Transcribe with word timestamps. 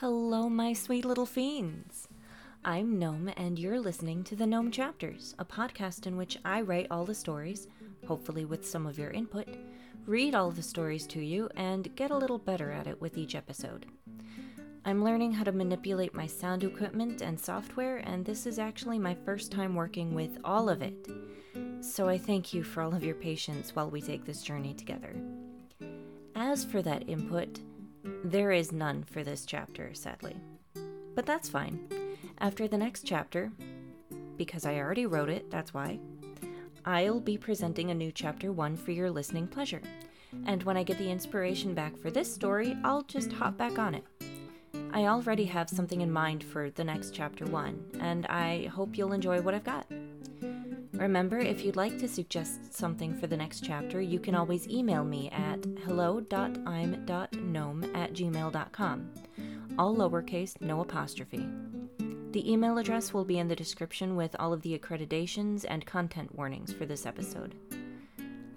Hello, 0.00 0.48
my 0.48 0.72
sweet 0.72 1.04
little 1.04 1.26
fiends. 1.26 2.08
I'm 2.64 2.98
Gnome, 2.98 3.34
and 3.36 3.58
you're 3.58 3.78
listening 3.78 4.24
to 4.24 4.34
the 4.34 4.46
Gnome 4.46 4.70
Chapters, 4.70 5.34
a 5.38 5.44
podcast 5.44 6.06
in 6.06 6.16
which 6.16 6.38
I 6.42 6.62
write 6.62 6.86
all 6.90 7.04
the 7.04 7.14
stories, 7.14 7.68
hopefully 8.06 8.46
with 8.46 8.66
some 8.66 8.86
of 8.86 8.98
your 8.98 9.10
input, 9.10 9.46
read 10.06 10.34
all 10.34 10.52
the 10.52 10.62
stories 10.62 11.06
to 11.08 11.20
you, 11.20 11.50
and 11.54 11.94
get 11.96 12.10
a 12.10 12.16
little 12.16 12.38
better 12.38 12.70
at 12.70 12.86
it 12.86 12.98
with 12.98 13.18
each 13.18 13.34
episode. 13.34 13.84
I'm 14.86 15.04
learning 15.04 15.32
how 15.32 15.44
to 15.44 15.52
manipulate 15.52 16.14
my 16.14 16.26
sound 16.26 16.64
equipment 16.64 17.20
and 17.20 17.38
software, 17.38 17.98
and 17.98 18.24
this 18.24 18.46
is 18.46 18.58
actually 18.58 18.98
my 18.98 19.14
first 19.26 19.52
time 19.52 19.74
working 19.74 20.14
with 20.14 20.38
all 20.46 20.70
of 20.70 20.80
it. 20.80 21.10
So 21.82 22.08
I 22.08 22.16
thank 22.16 22.54
you 22.54 22.62
for 22.62 22.80
all 22.80 22.94
of 22.94 23.04
your 23.04 23.16
patience 23.16 23.76
while 23.76 23.90
we 23.90 24.00
take 24.00 24.24
this 24.24 24.40
journey 24.40 24.72
together. 24.72 25.14
As 26.34 26.64
for 26.64 26.80
that 26.80 27.06
input, 27.06 27.60
there 28.24 28.52
is 28.52 28.72
none 28.72 29.04
for 29.04 29.22
this 29.24 29.44
chapter, 29.44 29.94
sadly. 29.94 30.36
But 31.14 31.26
that's 31.26 31.48
fine. 31.48 31.80
After 32.38 32.66
the 32.66 32.78
next 32.78 33.04
chapter, 33.04 33.52
because 34.36 34.64
I 34.64 34.76
already 34.76 35.06
wrote 35.06 35.28
it, 35.28 35.50
that's 35.50 35.74
why, 35.74 35.98
I'll 36.84 37.20
be 37.20 37.36
presenting 37.36 37.90
a 37.90 37.94
new 37.94 38.10
chapter 38.10 38.52
1 38.52 38.76
for 38.76 38.92
your 38.92 39.10
listening 39.10 39.46
pleasure. 39.46 39.82
And 40.46 40.62
when 40.62 40.76
I 40.76 40.82
get 40.82 40.98
the 40.98 41.10
inspiration 41.10 41.74
back 41.74 41.96
for 41.96 42.10
this 42.10 42.32
story, 42.32 42.76
I'll 42.84 43.02
just 43.02 43.32
hop 43.32 43.56
back 43.56 43.78
on 43.78 43.94
it. 43.94 44.04
I 44.92 45.06
already 45.06 45.44
have 45.44 45.68
something 45.68 46.00
in 46.00 46.10
mind 46.10 46.42
for 46.42 46.70
the 46.70 46.84
next 46.84 47.12
chapter 47.12 47.44
1, 47.44 47.98
and 48.00 48.26
I 48.26 48.66
hope 48.66 48.96
you'll 48.96 49.12
enjoy 49.12 49.40
what 49.40 49.54
I've 49.54 49.64
got. 49.64 49.86
Remember, 51.00 51.38
if 51.38 51.64
you'd 51.64 51.76
like 51.76 51.98
to 51.98 52.06
suggest 52.06 52.74
something 52.74 53.16
for 53.16 53.26
the 53.26 53.36
next 53.36 53.64
chapter, 53.64 54.02
you 54.02 54.20
can 54.20 54.34
always 54.34 54.68
email 54.68 55.02
me 55.02 55.30
at 55.30 55.64
hello.im.gnome 55.86 56.30
at 57.94 58.12
gmail.com. 58.12 59.10
All 59.78 59.96
lowercase, 59.96 60.60
no 60.60 60.82
apostrophe. 60.82 61.48
The 62.32 62.52
email 62.52 62.76
address 62.76 63.14
will 63.14 63.24
be 63.24 63.38
in 63.38 63.48
the 63.48 63.56
description 63.56 64.14
with 64.14 64.36
all 64.38 64.52
of 64.52 64.60
the 64.60 64.78
accreditations 64.78 65.64
and 65.66 65.86
content 65.86 66.36
warnings 66.36 66.70
for 66.70 66.84
this 66.84 67.06
episode. 67.06 67.54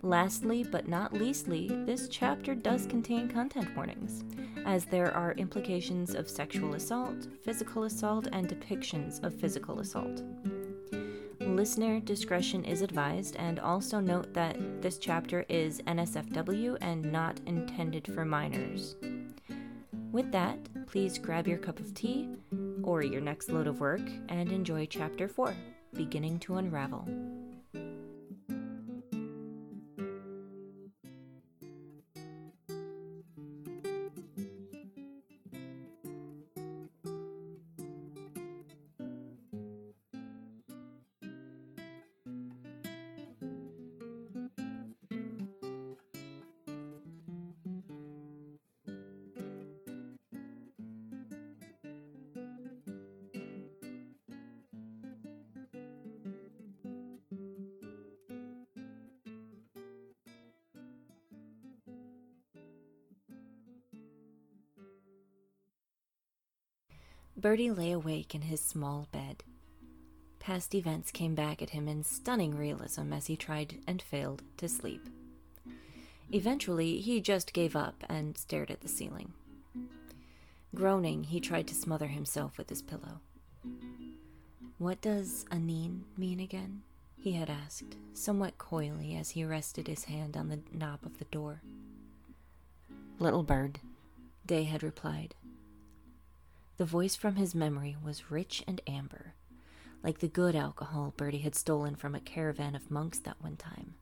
Lastly, 0.02 0.66
but 0.70 0.90
not 0.90 1.14
leastly, 1.14 1.70
this 1.86 2.10
chapter 2.10 2.56
does 2.56 2.86
contain 2.88 3.30
content 3.30 3.74
warnings, 3.74 4.26
as 4.66 4.84
there 4.84 5.14
are 5.14 5.32
implications 5.36 6.14
of 6.14 6.30
sexual 6.30 6.76
assault, 6.76 7.26
physical 7.46 7.86
assault, 7.86 8.28
and 8.34 8.50
depictions 8.50 9.24
of 9.24 9.34
physical 9.34 9.80
assault. 9.80 10.22
Listener 11.54 12.00
discretion 12.00 12.66
is 12.66 12.82
advised, 12.82 13.36
and 13.36 13.60
also 13.60 14.00
note 14.00 14.34
that 14.34 14.58
this 14.82 14.98
chapter 14.98 15.46
is 15.50 15.84
NSFW 15.84 16.80
and 16.82 17.12
not 17.12 17.40
intended 17.46 18.12
for 18.12 18.26
minors. 18.26 18.96
With 20.12 20.32
that, 20.32 20.58
please 20.88 21.20
grab 21.20 21.48
your 21.48 21.60
cup 21.60 21.80
of 21.80 21.94
tea 21.94 22.28
or 22.82 23.04
your 23.04 23.22
next 23.22 23.52
load 23.52 23.68
of 23.68 23.82
work 23.82 24.02
and 24.30 24.52
enjoy 24.52 24.88
Chapter 24.88 25.28
4 25.28 25.54
Beginning 25.94 26.40
to 26.40 26.56
Unravel. 26.56 27.08
Bertie 67.44 67.72
lay 67.72 67.92
awake 67.92 68.34
in 68.34 68.44
his 68.44 68.62
small 68.62 69.10
bed. 69.12 69.44
Past 70.40 70.74
events 70.74 71.12
came 71.12 71.36
back 71.36 71.62
at 71.62 71.72
him 71.72 71.90
in 71.90 72.06
stunning 72.06 72.56
realism 72.56 73.12
as 73.12 73.28
he 73.28 73.36
tried 73.36 73.80
and 73.86 74.02
failed 74.02 74.42
to 74.56 74.70
sleep. 74.70 75.10
Eventually, 76.32 77.02
he 77.02 77.20
just 77.20 77.52
gave 77.52 77.76
up 77.76 78.02
and 78.08 78.38
stared 78.38 78.72
at 78.72 78.80
the 78.80 78.88
ceiling. 78.88 79.34
Groaning, 80.74 81.26
he 81.26 81.42
tried 81.42 81.68
to 81.68 81.76
smother 81.76 82.08
himself 82.08 82.58
with 82.58 82.70
his 82.70 82.82
pillow. 82.82 83.20
What 84.78 85.02
does 85.02 85.44
Anine 85.52 86.04
mean 86.16 86.40
again? 86.40 86.84
he 87.20 87.34
had 87.34 87.50
asked, 87.50 87.98
somewhat 88.14 88.58
coyly 88.58 89.16
as 89.16 89.32
he 89.32 89.44
rested 89.44 89.90
his 89.90 90.06
hand 90.06 90.38
on 90.38 90.48
the 90.48 90.60
knob 90.72 91.00
of 91.06 91.20
the 91.20 91.26
door. 91.26 91.62
Little 93.20 93.44
bird, 93.44 93.82
Day 94.46 94.64
had 94.64 94.82
replied, 94.82 95.36
the 96.78 96.86
voice 96.86 97.16
from 97.16 97.36
his 97.36 97.54
memory 97.54 97.96
was 98.04 98.32
rich 98.32 98.64
and 98.68 98.82
amber, 98.88 99.34
like 100.04 100.20
the 100.20 100.28
good 100.28 100.56
alcohol 100.56 101.14
Bertie 101.16 101.40
had 101.40 101.56
stolen 101.56 101.96
from 101.96 102.16
a 102.16 102.20
caravan 102.20 102.76
of 102.76 102.92
monks 102.92 103.20
that 103.20 103.42
one 103.42 103.56
time. 103.56 103.94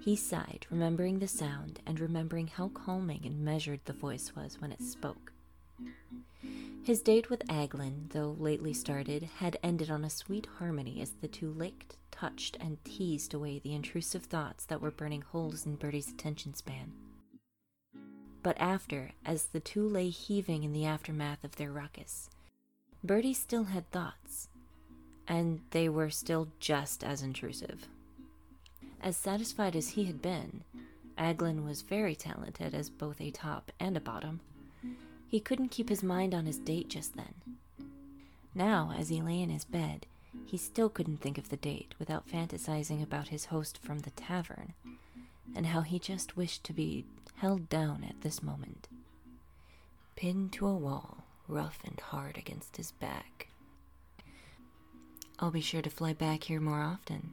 He 0.00 0.16
sighed, 0.16 0.66
remembering 0.70 1.18
the 1.18 1.28
sound 1.28 1.80
and 1.86 1.98
remembering 1.98 2.48
how 2.48 2.68
calming 2.68 3.24
and 3.24 3.44
measured 3.44 3.80
the 3.84 3.92
voice 3.92 4.32
was 4.36 4.60
when 4.60 4.70
it 4.70 4.82
spoke. 4.82 5.32
His 6.84 7.00
date 7.00 7.30
with 7.30 7.48
Aglin, 7.48 8.10
though 8.10 8.36
lately 8.38 8.74
started, 8.74 9.22
had 9.22 9.58
ended 9.62 9.90
on 9.90 10.04
a 10.04 10.10
sweet 10.10 10.46
harmony 10.58 11.00
as 11.00 11.12
the 11.12 11.28
two 11.28 11.50
licked, 11.50 11.96
touched, 12.10 12.58
and 12.60 12.76
teased 12.84 13.32
away 13.32 13.58
the 13.58 13.74
intrusive 13.74 14.24
thoughts 14.24 14.66
that 14.66 14.82
were 14.82 14.90
burning 14.90 15.22
holes 15.22 15.64
in 15.64 15.76
Bertie's 15.76 16.10
attention 16.10 16.52
span. 16.52 16.92
But 18.44 18.60
after, 18.60 19.12
as 19.24 19.46
the 19.46 19.58
two 19.58 19.88
lay 19.88 20.10
heaving 20.10 20.64
in 20.64 20.74
the 20.74 20.84
aftermath 20.84 21.44
of 21.44 21.56
their 21.56 21.72
ruckus, 21.72 22.28
Bertie 23.02 23.32
still 23.32 23.64
had 23.64 23.90
thoughts, 23.90 24.48
and 25.26 25.62
they 25.70 25.88
were 25.88 26.10
still 26.10 26.48
just 26.60 27.02
as 27.02 27.22
intrusive. 27.22 27.88
As 29.00 29.16
satisfied 29.16 29.74
as 29.74 29.90
he 29.90 30.04
had 30.04 30.20
been, 30.20 30.62
Aglin 31.16 31.64
was 31.64 31.80
very 31.80 32.14
talented 32.14 32.74
as 32.74 32.90
both 32.90 33.18
a 33.18 33.30
top 33.30 33.72
and 33.80 33.96
a 33.96 34.00
bottom. 34.00 34.40
He 35.26 35.40
couldn't 35.40 35.70
keep 35.70 35.88
his 35.88 36.02
mind 36.02 36.34
on 36.34 36.44
his 36.44 36.58
date 36.58 36.88
just 36.88 37.16
then. 37.16 37.34
Now, 38.54 38.92
as 38.94 39.08
he 39.08 39.22
lay 39.22 39.40
in 39.40 39.48
his 39.48 39.64
bed, 39.64 40.04
he 40.44 40.58
still 40.58 40.90
couldn't 40.90 41.22
think 41.22 41.38
of 41.38 41.48
the 41.48 41.56
date 41.56 41.94
without 41.98 42.28
fantasizing 42.28 43.02
about 43.02 43.28
his 43.28 43.46
host 43.46 43.78
from 43.78 44.00
the 44.00 44.10
tavern, 44.10 44.74
and 45.56 45.64
how 45.64 45.80
he 45.80 45.98
just 45.98 46.36
wished 46.36 46.62
to 46.64 46.74
be 46.74 47.06
held 47.36 47.68
down 47.68 48.04
at 48.08 48.20
this 48.22 48.42
moment, 48.42 48.88
pinned 50.16 50.52
to 50.52 50.66
a 50.66 50.74
wall, 50.74 51.24
rough 51.48 51.78
and 51.84 52.00
hard 52.00 52.38
against 52.38 52.76
his 52.76 52.92
back. 52.92 53.48
I'll 55.38 55.50
be 55.50 55.60
sure 55.60 55.82
to 55.82 55.90
fly 55.90 56.12
back 56.12 56.44
here 56.44 56.60
more 56.60 56.80
often, 56.80 57.32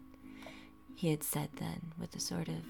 he 0.96 1.10
had 1.10 1.24
said 1.24 1.50
then, 1.56 1.94
with 2.00 2.16
a 2.16 2.20
sort 2.20 2.48
of 2.48 2.66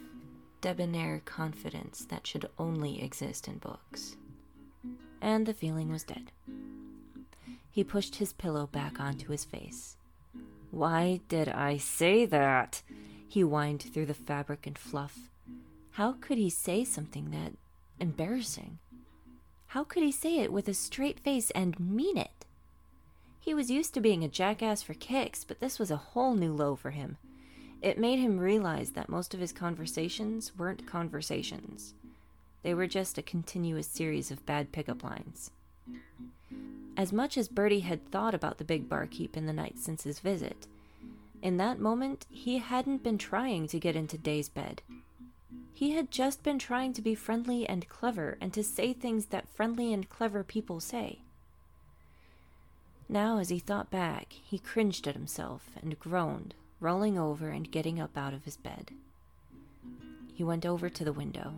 debonair 0.62 1.22
confidence 1.26 2.06
that 2.10 2.28
should 2.28 2.50
only 2.60 3.02
exist 3.02 3.48
in 3.48 3.58
books. 3.58 4.16
And 5.22 5.46
the 5.46 5.54
feeling 5.54 5.90
was 5.90 6.04
dead. 6.04 6.32
He 7.72 7.84
pushed 7.84 8.16
his 8.16 8.34
pillow 8.34 8.68
back 8.68 9.00
onto 9.00 9.32
his 9.32 9.46
face. 9.46 9.96
Why 10.72 11.22
did 11.30 11.50
I 11.50 11.78
say 11.78 12.26
that? 12.26 12.82
He 13.28 13.42
whined 13.42 13.82
through 13.82 14.08
the 14.08 14.14
fabric 14.14 14.68
and 14.68 14.78
fluff, 14.78 15.31
how 15.92 16.14
could 16.14 16.38
he 16.38 16.50
say 16.50 16.84
something 16.84 17.32
that 17.32 17.54
embarrassing? 18.00 18.80
How 19.68 19.84
could 19.84 20.04
he 20.04 20.12
say 20.12 20.40
it 20.40 20.52
with 20.52 20.68
a 20.68 20.74
straight 20.74 21.20
face 21.20 21.52
and 21.52 21.80
mean 21.80 22.18
it? 22.18 22.46
He 23.40 23.54
was 23.54 23.72
used 23.72 23.94
to 23.96 24.02
being 24.02 24.24
a 24.24 24.30
jackass 24.30 24.84
for 24.84 24.94
kicks, 24.94 25.44
but 25.44 25.60
this 25.60 25.80
was 25.80 25.92
a 25.92 25.98
whole 25.98 26.36
new 26.36 26.54
low 26.54 26.76
for 26.76 26.92
him. 26.92 27.18
It 27.82 27.98
made 27.98 28.20
him 28.20 28.38
realize 28.38 28.92
that 28.92 29.10
most 29.10 29.34
of 29.34 29.40
his 29.40 29.52
conversations 29.52 30.56
weren't 30.56 30.86
conversations. 30.86 31.96
They 32.64 32.74
were 32.74 32.88
just 32.88 33.18
a 33.18 33.24
continuous 33.24 33.88
series 33.88 34.30
of 34.30 34.46
bad 34.46 34.72
pickup 34.72 35.04
lines. 35.04 35.52
As 36.96 37.12
much 37.12 37.38
as 37.38 37.48
Bertie 37.48 37.80
had 37.80 38.12
thought 38.12 38.36
about 38.36 38.60
the 38.60 38.64
big 38.64 38.88
barkeep 38.88 39.36
in 39.36 39.48
the 39.48 39.54
night 39.54 39.80
since 39.80 40.04
his 40.04 40.20
visit, 40.20 40.68
in 41.42 41.58
that 41.58 41.80
moment 41.80 42.28
he 42.30 42.60
hadn't 42.60 43.04
been 43.04 43.18
trying 43.18 43.68
to 43.68 43.80
get 43.80 43.96
into 43.96 44.18
Day's 44.18 44.50
bed. 44.50 44.84
He 45.74 45.92
had 45.92 46.12
just 46.12 46.44
been 46.44 46.60
trying 46.60 46.94
to 46.94 47.02
be 47.02 47.16
friendly 47.16 47.68
and 47.68 47.88
clever 47.88 48.38
and 48.40 48.54
to 48.54 48.64
say 48.64 48.94
things 48.94 49.28
that 49.28 49.50
friendly 49.50 49.92
and 49.94 50.08
clever 50.10 50.44
people 50.44 50.80
say. 50.80 51.20
Now, 53.10 53.40
as 53.40 53.50
he 53.50 53.60
thought 53.60 53.90
back, 53.90 54.32
he 54.32 54.58
cringed 54.58 55.08
at 55.08 55.16
himself 55.16 55.72
and 55.82 56.00
groaned, 56.00 56.54
rolling 56.80 57.18
over 57.18 57.50
and 57.50 57.70
getting 57.70 58.00
up 58.00 58.18
out 58.18 58.34
of 58.34 58.46
his 58.46 58.58
bed. 58.58 58.92
He 60.34 60.44
went 60.44 60.66
over 60.66 60.90
to 60.90 61.04
the 61.04 61.12
window. 61.12 61.56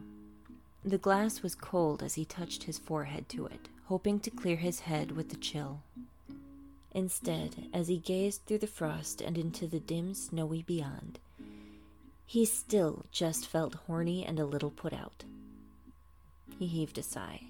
The 0.84 0.98
glass 0.98 1.42
was 1.42 1.56
cold 1.56 2.02
as 2.02 2.16
he 2.16 2.26
touched 2.26 2.64
his 2.64 2.80
forehead 2.80 3.30
to 3.30 3.46
it, 3.46 3.70
hoping 3.86 4.20
to 4.22 4.32
clear 4.32 4.58
his 4.58 4.82
head 4.82 5.12
with 5.12 5.30
the 5.30 5.38
chill. 5.38 5.82
Instead, 6.92 7.68
as 7.74 7.88
he 7.88 7.98
gazed 7.98 8.42
through 8.46 8.58
the 8.58 8.68
frost 8.68 9.22
and 9.22 9.38
into 9.38 9.68
the 9.68 9.80
dim, 9.80 10.14
snowy 10.14 10.64
beyond, 10.64 11.20
he 12.26 12.46
still 12.46 13.06
just 13.12 13.48
felt 13.48 13.76
horny 13.88 14.26
and 14.26 14.40
a 14.40 14.46
little 14.46 14.72
put 14.72 14.94
out. 14.94 15.24
He 16.58 16.68
heaved 16.68 16.98
a 16.98 17.04
sigh. 17.04 17.42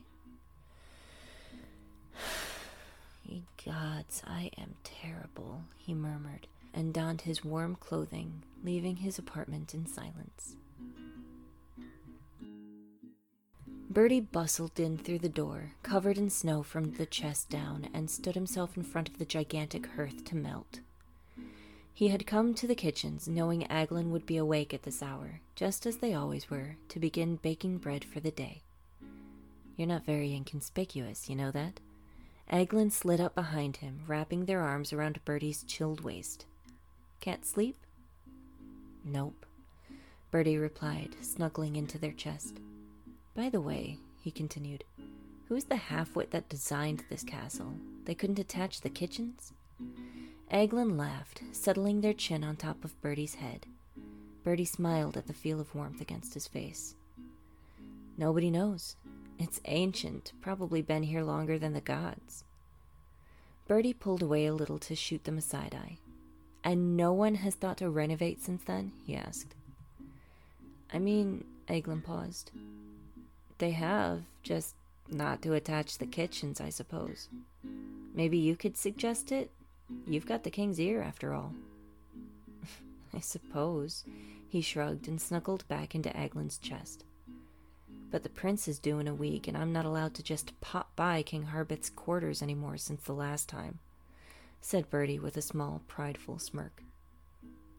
Ye 3.24 3.44
gods, 3.66 4.22
I 4.26 4.52
am 4.58 4.76
terrible, 4.84 5.64
he 5.78 5.94
murmured, 5.94 6.48
and 6.74 6.94
donned 6.94 7.22
his 7.22 7.44
warm 7.44 7.76
clothing, 7.76 8.44
leaving 8.64 8.98
his 8.98 9.18
apartment 9.18 9.74
in 9.74 9.86
silence. 9.86 10.56
Bertie 13.90 14.22
bustled 14.22 14.80
in 14.80 14.98
through 14.98 15.20
the 15.20 15.30
door, 15.30 15.74
covered 15.84 16.18
in 16.18 16.32
snow 16.32 16.64
from 16.64 16.94
the 16.94 17.06
chest 17.06 17.50
down, 17.52 17.90
and 17.94 18.10
stood 18.10 18.34
himself 18.34 18.76
in 18.76 18.82
front 18.82 19.08
of 19.08 19.20
the 19.20 19.26
gigantic 19.26 19.86
hearth 19.86 20.26
to 20.26 20.36
melt. 20.36 20.80
He 21.94 22.08
had 22.08 22.26
come 22.26 22.56
to 22.56 22.66
the 22.66 22.76
kitchens, 22.76 23.28
knowing 23.28 23.68
Aglin 23.68 24.10
would 24.10 24.26
be 24.26 24.38
awake 24.38 24.74
at 24.74 24.82
this 24.84 25.04
hour, 25.04 25.42
just 25.56 25.86
as 25.86 25.98
they 25.98 26.14
always 26.14 26.50
were, 26.50 26.78
to 26.90 27.00
begin 27.00 27.36
baking 27.36 27.78
bread 27.78 28.04
for 28.04 28.20
the 28.20 28.32
day. 28.32 28.64
You're 29.78 29.88
not 29.88 30.06
very 30.06 30.34
inconspicuous, 30.34 31.30
you 31.30 31.36
know 31.36 31.52
that? 31.52 31.80
Aglin 32.52 32.92
slid 32.92 33.22
up 33.22 33.36
behind 33.36 33.78
him, 33.78 34.02
wrapping 34.08 34.46
their 34.46 34.62
arms 34.62 34.92
around 34.92 35.24
Bertie's 35.24 35.64
chilled 35.64 36.02
waist. 36.02 36.46
Can't 37.20 37.46
sleep? 37.46 37.78
Nope, 39.06 39.46
Bertie 40.32 40.58
replied, 40.58 41.16
snuggling 41.22 41.76
into 41.76 42.00
their 42.00 42.12
chest. 42.12 42.60
By 43.36 43.50
the 43.50 43.62
way, 43.62 44.00
he 44.20 44.32
continued, 44.32 44.84
who's 45.48 45.66
the 45.66 45.76
halfwit 45.76 46.32
that 46.32 46.50
designed 46.50 47.04
this 47.10 47.24
castle? 47.24 47.74
They 48.06 48.16
couldn't 48.16 48.40
attach 48.40 48.82
the 48.82 48.90
kitchens? 48.90 49.54
Aglin 50.54 51.00
laughed, 51.00 51.42
settling 51.52 52.02
their 52.02 52.14
chin 52.14 52.44
on 52.44 52.56
top 52.56 52.86
of 52.86 53.02
Bertie's 53.02 53.36
head. 53.36 53.66
Bertie 54.44 54.66
smiled 54.66 55.18
at 55.18 55.26
the 55.26 55.34
feel 55.34 55.60
of 55.60 55.74
warmth 55.74 56.00
against 56.00 56.36
his 56.36 56.48
face. 56.48 56.94
Nobody 58.20 58.52
knows. 58.52 58.96
It's 59.40 59.60
ancient, 59.66 60.32
probably 60.42 60.84
been 60.84 61.02
here 61.02 61.24
longer 61.24 61.58
than 61.58 61.74
the 61.74 61.82
gods. 61.82 62.44
Bertie 63.68 63.96
pulled 63.96 64.22
away 64.22 64.46
a 64.46 64.54
little 64.54 64.78
to 64.78 64.96
shoot 64.96 65.24
them 65.24 65.40
a 65.40 65.42
side 65.42 65.74
eye. 65.74 65.98
And 66.64 66.96
no 66.96 67.12
one 67.14 67.36
has 67.36 67.56
thought 67.56 67.78
to 67.78 67.90
renovate 67.90 68.40
since 68.40 68.64
then? 68.64 68.92
he 69.08 69.16
asked. 69.16 69.56
I 70.94 71.00
mean, 71.00 71.46
Aglin 71.68 72.04
paused. 72.04 72.52
They 73.58 73.72
have, 73.72 74.22
just 74.44 74.76
not 75.10 75.42
to 75.42 75.54
attach 75.54 75.98
the 75.98 76.06
kitchens, 76.06 76.62
I 76.62 76.70
suppose. 76.70 77.28
Maybe 78.14 78.38
you 78.38 78.56
could 78.56 78.78
suggest 78.78 79.32
it? 79.32 79.50
You've 80.08 80.26
got 80.26 80.44
the 80.44 80.52
king's 80.52 80.80
ear, 80.80 81.02
after 81.02 81.34
all. 81.34 81.54
I 83.14 83.20
suppose, 83.20 84.06
he 84.48 84.62
shrugged 84.62 85.08
and 85.08 85.22
snuggled 85.22 85.68
back 85.68 85.96
into 85.96 86.16
Aglin's 86.16 86.58
chest. 86.58 87.06
But 88.12 88.24
the 88.24 88.30
prince 88.30 88.68
is 88.68 88.78
due 88.80 89.00
in 89.00 89.08
a 89.08 89.16
week, 89.16 89.48
and 89.48 89.58
I'm 89.58 89.74
not 89.74 89.86
allowed 89.86 90.14
to 90.16 90.24
just 90.24 90.60
pop 90.62 90.96
by 90.96 91.24
King 91.24 91.44
Harbeth's 91.44 91.90
quarters 91.90 92.42
anymore 92.42 92.78
since 92.78 93.04
the 93.04 93.14
last 93.14 93.50
time, 93.50 93.80
said 94.62 94.90
Bertie 94.90 95.20
with 95.20 95.36
a 95.38 95.42
small, 95.42 95.82
prideful 95.88 96.38
smirk. 96.38 96.84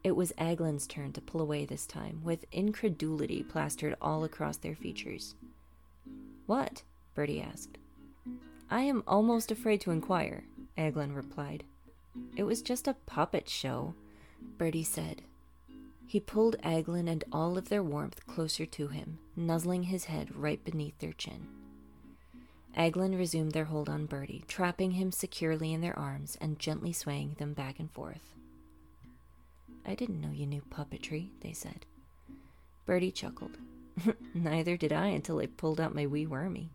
It 0.03 0.15
was 0.15 0.33
Aglin's 0.37 0.85
turn 0.85 1.13
to 1.13 1.21
pull 1.21 1.41
away 1.41 1.65
this 1.65 1.87
time, 1.87 2.21
with 2.23 2.45
incredulity 2.51 3.43
plastered 3.43 3.95
all 4.01 4.23
across 4.23 4.57
their 4.57 4.75
features. 4.75 5.35
What? 6.45 6.83
Bertie 7.15 7.41
asked. 7.41 7.77
I 8.69 8.81
am 8.81 9.03
almost 9.07 9.51
afraid 9.51 9.81
to 9.81 9.91
inquire, 9.91 10.43
Aglin 10.77 11.15
replied. 11.15 11.63
It 12.35 12.43
was 12.43 12.61
just 12.61 12.87
a 12.87 12.95
puppet 13.05 13.49
show, 13.49 13.95
Bertie 14.57 14.83
said. 14.83 15.21
He 16.07 16.19
pulled 16.19 16.57
Aglin 16.63 17.09
and 17.09 17.23
all 17.31 17.57
of 17.57 17.69
their 17.69 17.83
warmth 17.83 18.25
closer 18.27 18.65
to 18.65 18.87
him, 18.87 19.19
nuzzling 19.35 19.83
his 19.83 20.05
head 20.05 20.35
right 20.35 20.63
beneath 20.63 20.97
their 20.99 21.13
chin. 21.13 21.47
Aglin 22.77 23.17
resumed 23.17 23.53
their 23.53 23.65
hold 23.65 23.89
on 23.89 24.05
Bertie, 24.05 24.43
trapping 24.47 24.91
him 24.91 25.11
securely 25.11 25.73
in 25.73 25.81
their 25.81 25.97
arms 25.97 26.37
and 26.41 26.59
gently 26.59 26.91
swaying 26.91 27.35
them 27.39 27.53
back 27.53 27.79
and 27.79 27.89
forth. 27.91 28.33
I 29.85 29.95
didn't 29.95 30.21
know 30.21 30.31
you 30.31 30.45
knew 30.45 30.61
puppetry, 30.69 31.29
they 31.41 31.53
said. 31.53 31.85
Bertie 32.85 33.11
chuckled. 33.11 33.57
Neither 34.33 34.77
did 34.77 34.91
I 34.91 35.07
until 35.07 35.39
I 35.39 35.45
pulled 35.45 35.79
out 35.79 35.95
my 35.95 36.05
wee 36.05 36.25
wormy. 36.25 36.71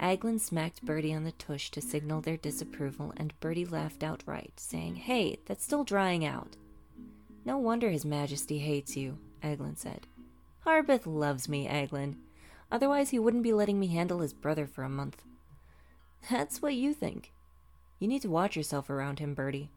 Aglin 0.00 0.38
smacked 0.38 0.84
Bertie 0.84 1.14
on 1.14 1.24
the 1.24 1.32
tush 1.32 1.70
to 1.70 1.80
signal 1.80 2.20
their 2.20 2.36
disapproval, 2.36 3.12
and 3.16 3.38
Bertie 3.40 3.64
laughed 3.64 4.02
outright, 4.02 4.52
saying, 4.56 4.96
Hey, 4.96 5.38
that's 5.46 5.64
still 5.64 5.84
drying 5.84 6.24
out. 6.24 6.56
No 7.44 7.58
wonder 7.58 7.90
His 7.90 8.04
Majesty 8.04 8.58
hates 8.58 8.96
you, 8.96 9.18
Aglin 9.42 9.76
said. 9.76 10.06
Harbeth 10.60 11.06
loves 11.06 11.48
me, 11.48 11.66
Aglin. 11.66 12.16
Otherwise, 12.70 13.10
he 13.10 13.18
wouldn't 13.18 13.42
be 13.42 13.52
letting 13.52 13.80
me 13.80 13.86
handle 13.86 14.20
his 14.20 14.34
brother 14.34 14.66
for 14.66 14.84
a 14.84 14.88
month. 14.88 15.22
That's 16.30 16.60
what 16.60 16.74
you 16.74 16.92
think. 16.92 17.32
You 17.98 18.08
need 18.08 18.22
to 18.22 18.28
watch 18.28 18.56
yourself 18.56 18.90
around 18.90 19.18
him, 19.18 19.34
Bertie. 19.34 19.70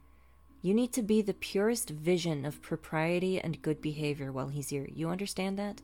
You 0.62 0.74
need 0.74 0.94
to 0.94 1.02
be 1.02 1.22
the 1.22 1.34
purest 1.34 1.90
vision 1.90 2.46
of 2.46 2.62
propriety 2.62 3.40
and 3.40 3.62
good 3.62 3.82
behavior 3.82 4.32
while 4.32 4.50
he's 4.50 4.70
here. 4.70 4.88
You 4.94 5.10
understand 5.10 5.58
that? 5.58 5.82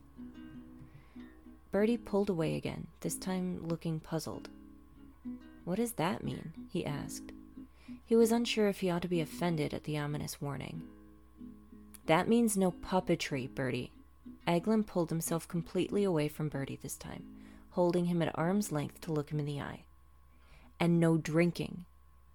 Bertie 1.72 1.98
pulled 1.98 2.30
away 2.30 2.56
again, 2.56 2.88
this 3.02 3.18
time 3.18 3.68
looking 3.68 4.00
puzzled. 4.00 4.50
What 5.66 5.76
does 5.76 5.94
that 5.94 6.24
mean? 6.24 6.54
he 6.72 6.86
asked. 6.86 7.34
He 8.06 8.16
was 8.16 8.32
unsure 8.32 8.70
if 8.70 8.80
he 8.80 8.90
ought 8.90 9.02
to 9.02 9.08
be 9.08 9.22
offended 9.22 9.74
at 9.74 9.84
the 9.84 9.98
ominous 9.98 10.42
warning. 10.42 10.82
That 12.06 12.30
means 12.30 12.56
no 12.56 12.72
puppetry, 12.72 13.54
Bertie. 13.54 13.92
Aglin 14.48 14.86
pulled 14.86 15.10
himself 15.10 15.46
completely 15.48 16.06
away 16.06 16.30
from 16.30 16.48
Bertie 16.48 16.80
this 16.82 16.96
time, 16.96 17.24
holding 17.72 18.06
him 18.06 18.22
at 18.22 18.38
arm's 18.38 18.72
length 18.72 19.02
to 19.02 19.12
look 19.12 19.30
him 19.30 19.40
in 19.40 19.46
the 19.46 19.60
eye. 19.60 19.84
And 20.80 21.02
no 21.02 21.18
drinking. 21.18 21.84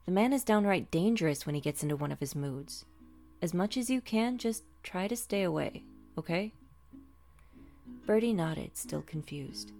The 0.05 0.13
man 0.13 0.35
is 0.35 0.45
downright 0.45 0.91
dangerous 0.91 1.47
when 1.47 1.55
he 1.55 1.61
gets 1.61 1.83
into 1.83 1.97
one 1.97 2.13
of 2.13 2.21
his 2.21 2.35
moods. 2.35 2.85
As 3.41 3.55
much 3.55 3.77
as 3.79 3.89
you 3.89 4.03
can, 4.03 4.37
just 4.37 4.65
try 4.83 5.09
to 5.09 5.17
stay 5.17 5.43
away, 5.43 5.85
okay? 6.19 6.53
Bertie 8.07 8.33
nodded, 8.33 8.77
still 8.77 9.03
confused. 9.03 9.73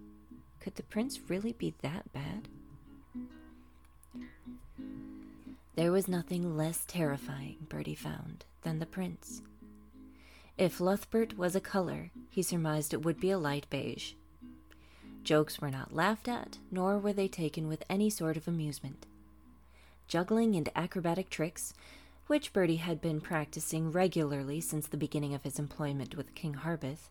Could 0.59 0.75
the 0.75 0.83
prince 0.83 1.19
really 1.27 1.53
be 1.53 1.73
that 1.81 2.11
bad? 2.13 2.47
There 5.75 5.91
was 5.91 6.07
nothing 6.07 6.55
less 6.55 6.85
terrifying, 6.87 7.57
Bertie 7.67 7.95
found, 7.95 8.45
than 8.61 8.79
the 8.79 8.85
prince. 8.85 9.41
If 10.57 10.79
Luthbert 10.79 11.35
was 11.35 11.55
a 11.55 11.59
color, 11.59 12.11
he 12.29 12.43
surmised 12.43 12.93
it 12.93 13.03
would 13.03 13.19
be 13.19 13.31
a 13.31 13.39
light 13.39 13.65
beige. 13.69 14.13
Jokes 15.23 15.59
were 15.59 15.71
not 15.71 15.93
laughed 15.93 16.27
at, 16.27 16.59
nor 16.69 16.99
were 16.99 17.13
they 17.13 17.27
taken 17.27 17.67
with 17.67 17.83
any 17.89 18.09
sort 18.09 18.37
of 18.37 18.47
amusement. 18.47 19.05
Juggling 20.07 20.55
and 20.55 20.69
acrobatic 20.75 21.29
tricks, 21.29 21.73
which 22.27 22.53
Bertie 22.53 22.77
had 22.77 23.01
been 23.01 23.19
practicing 23.19 23.91
regularly 23.91 24.61
since 24.61 24.87
the 24.87 24.97
beginning 24.97 25.33
of 25.33 25.43
his 25.43 25.59
employment 25.59 26.15
with 26.15 26.35
King 26.35 26.53
Harbeth, 26.53 27.09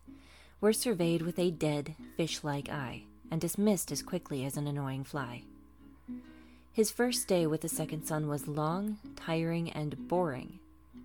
were 0.61 0.73
surveyed 0.73 1.21
with 1.21 1.37
a 1.39 1.51
dead, 1.51 1.95
fish 2.15 2.43
like 2.43 2.69
eye 2.69 3.03
and 3.31 3.41
dismissed 3.41 3.91
as 3.91 4.01
quickly 4.01 4.45
as 4.45 4.57
an 4.57 4.67
annoying 4.67 5.03
fly. 5.03 5.43
His 6.71 6.91
first 6.91 7.27
day 7.27 7.47
with 7.47 7.61
the 7.61 7.69
second 7.69 8.05
son 8.05 8.27
was 8.27 8.47
long, 8.47 8.97
tiring, 9.15 9.71
and 9.71 10.07
boring, 10.07 10.59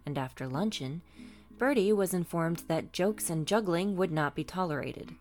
and 0.05 0.19
after 0.19 0.47
luncheon, 0.47 1.03
Bertie 1.59 1.93
was 1.93 2.15
informed 2.15 2.65
that 2.69 2.93
jokes 2.93 3.31
and 3.31 3.47
juggling 3.47 3.97
would 3.97 4.13
not 4.13 4.35
be 4.35 4.45
tolerated. 4.45 5.15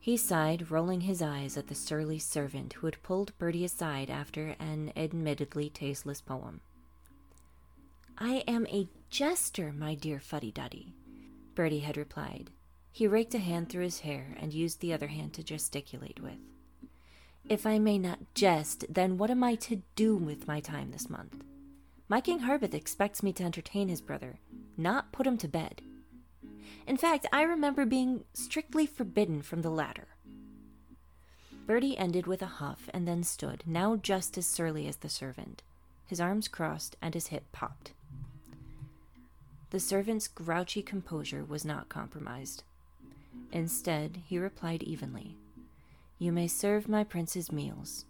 He 0.00 0.16
sighed, 0.16 0.70
rolling 0.70 1.02
his 1.02 1.20
eyes 1.20 1.56
at 1.56 1.66
the 1.66 1.74
surly 1.74 2.18
servant 2.18 2.74
who 2.74 2.86
had 2.86 3.02
pulled 3.02 3.36
Bertie 3.38 3.64
aside 3.64 4.08
after 4.08 4.56
an 4.58 4.92
admittedly 4.96 5.68
tasteless 5.68 6.20
poem. 6.20 6.60
I 8.16 8.44
am 8.48 8.66
a 8.68 8.88
jester, 9.10 9.72
my 9.72 9.94
dear 9.94 10.18
Fuddy 10.18 10.50
Duddy, 10.50 10.94
Bertie 11.54 11.80
had 11.80 11.96
replied, 11.96 12.50
he 12.98 13.06
raked 13.06 13.32
a 13.32 13.38
hand 13.38 13.68
through 13.68 13.84
his 13.84 14.00
hair 14.00 14.34
and 14.40 14.52
used 14.52 14.80
the 14.80 14.92
other 14.92 15.06
hand 15.06 15.32
to 15.32 15.40
gesticulate 15.40 16.18
with. 16.20 16.40
If 17.48 17.64
I 17.64 17.78
may 17.78 17.96
not 17.96 18.34
jest, 18.34 18.86
then 18.88 19.16
what 19.18 19.30
am 19.30 19.44
I 19.44 19.54
to 19.54 19.82
do 19.94 20.16
with 20.16 20.48
my 20.48 20.58
time 20.58 20.90
this 20.90 21.08
month? 21.08 21.44
My 22.08 22.20
King 22.20 22.40
Harbeth 22.40 22.74
expects 22.74 23.22
me 23.22 23.32
to 23.34 23.44
entertain 23.44 23.86
his 23.86 24.00
brother, 24.00 24.40
not 24.76 25.12
put 25.12 25.28
him 25.28 25.38
to 25.38 25.46
bed. 25.46 25.80
In 26.88 26.96
fact, 26.96 27.24
I 27.32 27.42
remember 27.42 27.86
being 27.86 28.24
strictly 28.32 28.84
forbidden 28.84 29.42
from 29.42 29.62
the 29.62 29.70
latter. 29.70 30.08
Bertie 31.68 31.96
ended 31.96 32.26
with 32.26 32.42
a 32.42 32.46
huff 32.46 32.90
and 32.92 33.06
then 33.06 33.22
stood, 33.22 33.62
now 33.64 33.94
just 33.94 34.36
as 34.36 34.44
surly 34.44 34.88
as 34.88 34.96
the 34.96 35.08
servant, 35.08 35.62
his 36.04 36.20
arms 36.20 36.48
crossed 36.48 36.96
and 37.00 37.14
his 37.14 37.28
hip 37.28 37.44
popped. 37.52 37.92
The 39.70 39.78
servant's 39.78 40.26
grouchy 40.26 40.82
composure 40.82 41.44
was 41.44 41.64
not 41.64 41.88
compromised. 41.88 42.64
Instead, 43.52 44.22
he 44.26 44.38
replied 44.38 44.82
evenly, 44.82 45.36
You 46.18 46.32
may 46.32 46.46
serve 46.46 46.88
my 46.88 47.04
prince's 47.04 47.50
meals. 47.50 48.04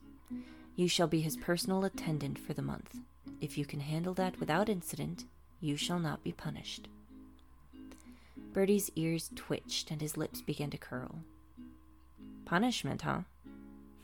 You 0.77 0.89
shall 0.89 1.09
be 1.09 1.21
his 1.21 1.37
personal 1.37 1.85
attendant 1.85 2.39
for 2.39 2.55
the 2.55 2.63
month. 2.63 2.97
If 3.41 3.57
you 3.57 3.65
can 3.65 3.81
handle 3.81 4.15
that 4.15 4.39
without 4.41 4.69
incident, 4.69 5.25
you 5.61 5.77
shall 5.77 5.99
not 5.99 6.23
be 6.23 6.33
punished. 6.33 6.89
Bertie's 8.53 8.91
ears 8.97 9.31
twitched 9.35 9.91
and 9.91 10.01
his 10.01 10.17
lips 10.17 10.41
began 10.41 10.71
to 10.71 10.79
curl. 10.79 11.21
Punishment, 12.45 13.03
huh? 13.03 13.21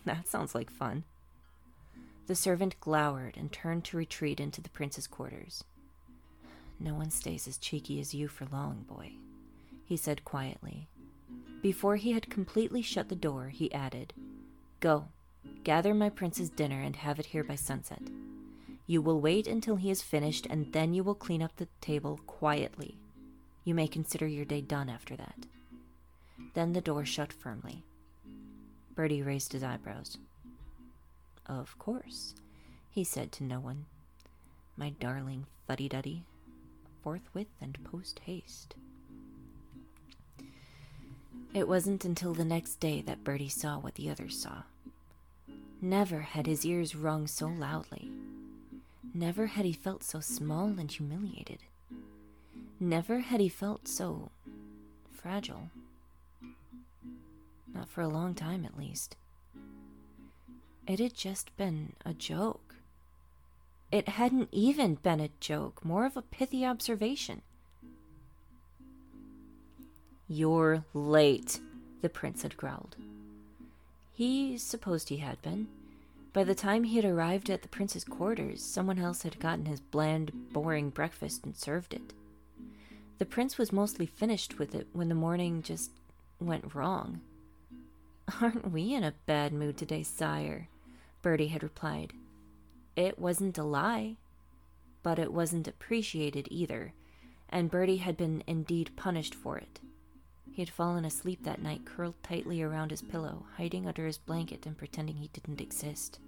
That 0.04 0.28
sounds 0.28 0.54
like 0.54 0.70
fun. 0.70 1.04
The 2.26 2.34
servant 2.34 2.78
glowered 2.80 3.36
and 3.36 3.52
turned 3.52 3.84
to 3.84 3.96
retreat 3.96 4.40
into 4.40 4.60
the 4.60 4.70
prince's 4.70 5.06
quarters. 5.06 5.64
No 6.80 6.94
one 6.94 7.10
stays 7.10 7.46
as 7.46 7.58
cheeky 7.58 8.00
as 8.00 8.14
you 8.14 8.28
for 8.28 8.46
long, 8.46 8.84
boy, 8.88 9.12
he 9.84 9.96
said 9.96 10.24
quietly. 10.24 10.88
Before 11.64 11.96
he 11.96 12.12
had 12.12 12.28
completely 12.28 12.82
shut 12.82 13.08
the 13.08 13.16
door, 13.16 13.48
he 13.48 13.72
added, 13.72 14.12
Go, 14.80 15.08
gather 15.62 15.94
my 15.94 16.10
prince's 16.10 16.50
dinner 16.50 16.78
and 16.78 16.94
have 16.94 17.18
it 17.18 17.24
here 17.24 17.42
by 17.42 17.54
sunset. 17.54 18.02
You 18.86 19.00
will 19.00 19.18
wait 19.18 19.46
until 19.46 19.76
he 19.76 19.90
is 19.90 20.02
finished, 20.02 20.46
and 20.50 20.74
then 20.74 20.92
you 20.92 21.02
will 21.02 21.14
clean 21.14 21.42
up 21.42 21.56
the 21.56 21.68
table 21.80 22.20
quietly. 22.26 22.98
You 23.64 23.74
may 23.74 23.88
consider 23.88 24.26
your 24.26 24.44
day 24.44 24.60
done 24.60 24.90
after 24.90 25.16
that. 25.16 25.46
Then 26.52 26.74
the 26.74 26.82
door 26.82 27.06
shut 27.06 27.32
firmly. 27.32 27.82
Bertie 28.94 29.22
raised 29.22 29.54
his 29.54 29.64
eyebrows. 29.64 30.18
Of 31.46 31.78
course, 31.78 32.34
he 32.90 33.04
said 33.04 33.32
to 33.32 33.42
no 33.42 33.58
one. 33.58 33.86
My 34.76 34.90
darling 34.90 35.46
fuddy 35.66 35.88
duddy, 35.88 36.26
forthwith 37.02 37.48
and 37.58 37.82
post 37.84 38.20
haste. 38.26 38.74
It 41.54 41.68
wasn't 41.68 42.04
until 42.04 42.34
the 42.34 42.44
next 42.44 42.80
day 42.80 43.00
that 43.02 43.22
Bertie 43.22 43.48
saw 43.48 43.78
what 43.78 43.94
the 43.94 44.10
others 44.10 44.42
saw. 44.42 44.64
Never 45.80 46.20
had 46.22 46.48
his 46.48 46.66
ears 46.66 46.96
rung 46.96 47.28
so 47.28 47.46
loudly. 47.46 48.10
Never 49.14 49.46
had 49.46 49.64
he 49.64 49.72
felt 49.72 50.02
so 50.02 50.18
small 50.18 50.66
and 50.80 50.90
humiliated. 50.90 51.60
Never 52.80 53.20
had 53.20 53.38
he 53.40 53.48
felt 53.48 53.86
so 53.86 54.32
fragile. 55.12 55.70
Not 57.72 57.88
for 57.88 58.00
a 58.00 58.08
long 58.08 58.34
time, 58.34 58.64
at 58.64 58.76
least. 58.76 59.16
It 60.88 60.98
had 60.98 61.14
just 61.14 61.56
been 61.56 61.92
a 62.04 62.14
joke. 62.14 62.74
It 63.92 64.08
hadn't 64.08 64.48
even 64.50 64.96
been 64.96 65.20
a 65.20 65.30
joke, 65.38 65.84
more 65.84 66.04
of 66.04 66.16
a 66.16 66.22
pithy 66.22 66.66
observation. 66.66 67.42
You're 70.36 70.84
late, 70.94 71.60
the 72.02 72.08
prince 72.08 72.42
had 72.42 72.56
growled. 72.56 72.96
He 74.12 74.58
supposed 74.58 75.08
he 75.08 75.18
had 75.18 75.40
been. 75.42 75.68
By 76.32 76.42
the 76.42 76.56
time 76.56 76.82
he 76.82 76.96
had 76.96 77.04
arrived 77.04 77.50
at 77.50 77.62
the 77.62 77.68
prince's 77.68 78.02
quarters, 78.02 78.60
someone 78.60 78.98
else 78.98 79.22
had 79.22 79.38
gotten 79.38 79.66
his 79.66 79.78
bland, 79.78 80.32
boring 80.52 80.90
breakfast 80.90 81.44
and 81.44 81.54
served 81.54 81.94
it. 81.94 82.14
The 83.18 83.24
prince 83.24 83.58
was 83.58 83.72
mostly 83.72 84.06
finished 84.06 84.58
with 84.58 84.74
it 84.74 84.88
when 84.92 85.08
the 85.08 85.14
morning 85.14 85.62
just 85.62 85.92
went 86.40 86.74
wrong. 86.74 87.20
Aren't 88.42 88.72
we 88.72 88.92
in 88.92 89.04
a 89.04 89.14
bad 89.26 89.52
mood 89.52 89.76
today, 89.76 90.02
sire? 90.02 90.66
Bertie 91.22 91.46
had 91.46 91.62
replied. 91.62 92.12
It 92.96 93.20
wasn't 93.20 93.56
a 93.56 93.62
lie, 93.62 94.16
but 95.04 95.20
it 95.20 95.32
wasn't 95.32 95.68
appreciated 95.68 96.48
either, 96.50 96.92
and 97.50 97.70
Bertie 97.70 97.98
had 97.98 98.16
been 98.16 98.42
indeed 98.48 98.90
punished 98.96 99.36
for 99.36 99.56
it. 99.58 99.78
He 100.54 100.62
had 100.62 100.70
fallen 100.70 101.04
asleep 101.04 101.42
that 101.42 101.60
night, 101.60 101.84
curled 101.84 102.14
tightly 102.22 102.62
around 102.62 102.92
his 102.92 103.02
pillow, 103.02 103.44
hiding 103.56 103.88
under 103.88 104.06
his 104.06 104.18
blanket 104.18 104.66
and 104.66 104.78
pretending 104.78 105.16
he 105.16 105.26
didn't 105.32 105.60
exist. 105.60 106.20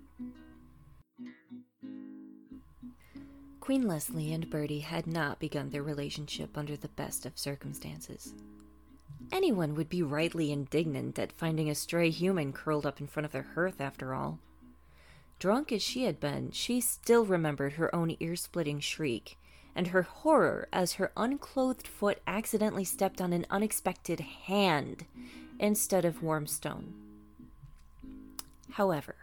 Queen 3.60 3.86
Leslie 3.86 4.32
and 4.32 4.50
Bertie 4.50 4.80
had 4.80 5.06
not 5.06 5.38
begun 5.38 5.70
their 5.70 5.84
relationship 5.84 6.58
under 6.58 6.76
the 6.76 6.88
best 6.88 7.24
of 7.24 7.38
circumstances. 7.38 8.34
Anyone 9.30 9.76
would 9.76 9.88
be 9.88 10.02
rightly 10.02 10.50
indignant 10.50 11.20
at 11.20 11.30
finding 11.30 11.70
a 11.70 11.74
stray 11.76 12.10
human 12.10 12.52
curled 12.52 12.84
up 12.84 13.00
in 13.00 13.06
front 13.06 13.26
of 13.26 13.32
their 13.32 13.50
hearth, 13.54 13.80
after 13.80 14.12
all. 14.12 14.40
Drunk 15.38 15.70
as 15.70 15.82
she 15.82 16.02
had 16.02 16.18
been, 16.18 16.50
she 16.50 16.80
still 16.80 17.24
remembered 17.24 17.74
her 17.74 17.94
own 17.94 18.16
ear 18.18 18.34
splitting 18.34 18.80
shriek 18.80 19.38
and 19.76 19.88
her 19.88 20.02
horror 20.02 20.66
as 20.72 20.94
her 20.94 21.12
unclothed 21.16 21.86
foot 21.86 22.20
accidentally 22.26 22.84
stepped 22.84 23.20
on 23.20 23.34
an 23.34 23.46
unexpected 23.50 24.18
hand 24.20 25.04
instead 25.60 26.04
of 26.04 26.22
warm 26.22 26.46
stone. 26.46 26.94
However, 28.72 29.14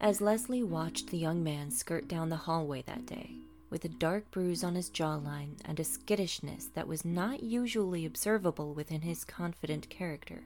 as 0.00 0.20
Leslie 0.20 0.62
watched 0.62 1.08
the 1.08 1.18
young 1.18 1.42
man 1.42 1.70
skirt 1.70 2.08
down 2.08 2.28
the 2.28 2.36
hallway 2.36 2.82
that 2.82 3.06
day, 3.06 3.36
with 3.70 3.84
a 3.84 3.88
dark 3.88 4.30
bruise 4.30 4.64
on 4.64 4.74
his 4.74 4.90
jawline 4.90 5.56
and 5.64 5.78
a 5.78 5.84
skittishness 5.84 6.66
that 6.74 6.88
was 6.88 7.04
not 7.04 7.42
usually 7.42 8.04
observable 8.04 8.74
within 8.74 9.02
his 9.02 9.24
confident 9.24 9.88
character, 9.88 10.44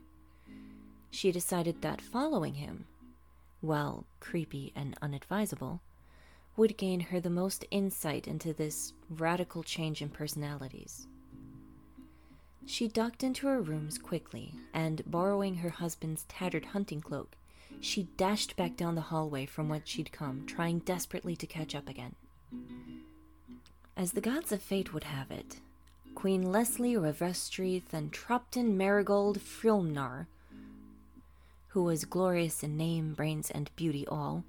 she 1.11 1.33
decided 1.33 1.83
that 1.83 2.01
following 2.01 2.55
him, 2.55 2.87
while 3.61 4.07
creepy 4.21 4.73
and 4.75 4.97
unadvisable, 5.01 5.81
would 6.57 6.77
gain 6.77 7.01
her 7.01 7.21
the 7.21 7.31
most 7.31 7.65
insight 7.71 8.29
into 8.29 8.53
this 8.53 8.93
radical 9.09 9.63
change 9.63 10.03
in 10.03 10.09
personalities. 10.09 11.07
She 12.67 12.89
ducked 12.89 13.25
into 13.25 13.47
her 13.47 13.61
rooms 13.61 13.99
quickly, 13.99 14.55
and 14.73 15.03
borrowing 15.07 15.57
her 15.57 15.71
husband's 15.71 16.25
tattered 16.29 16.67
hunting 16.67 17.01
cloak, 17.01 17.37
she 17.81 18.05
dashed 18.17 18.55
back 18.57 18.77
down 18.77 18.95
the 18.95 19.01
hallway 19.01 19.47
from 19.47 19.69
whence 19.69 19.89
she'd 19.89 20.13
come, 20.13 20.45
trying 20.47 20.81
desperately 20.81 21.35
to 21.37 21.47
catch 21.47 21.75
up 21.75 21.89
again. 21.89 22.15
As 23.97 24.13
the 24.13 24.21
gods 24.21 24.53
of 24.53 24.63
fate 24.63 24.95
would 24.95 25.05
have 25.05 25.31
it, 25.31 25.61
Queen 26.15 26.53
Leslie 26.53 26.95
Revestrith 26.95 27.93
and 27.93 28.13
Tropton 28.13 28.77
Marigold 28.77 29.39
Frilmnar, 29.39 30.27
who 31.69 31.83
was 31.83 32.05
glorious 32.05 32.63
in 32.63 32.77
name, 32.77 33.15
brains, 33.15 33.51
and 33.51 33.71
beauty 33.77 34.07
all, 34.07 34.45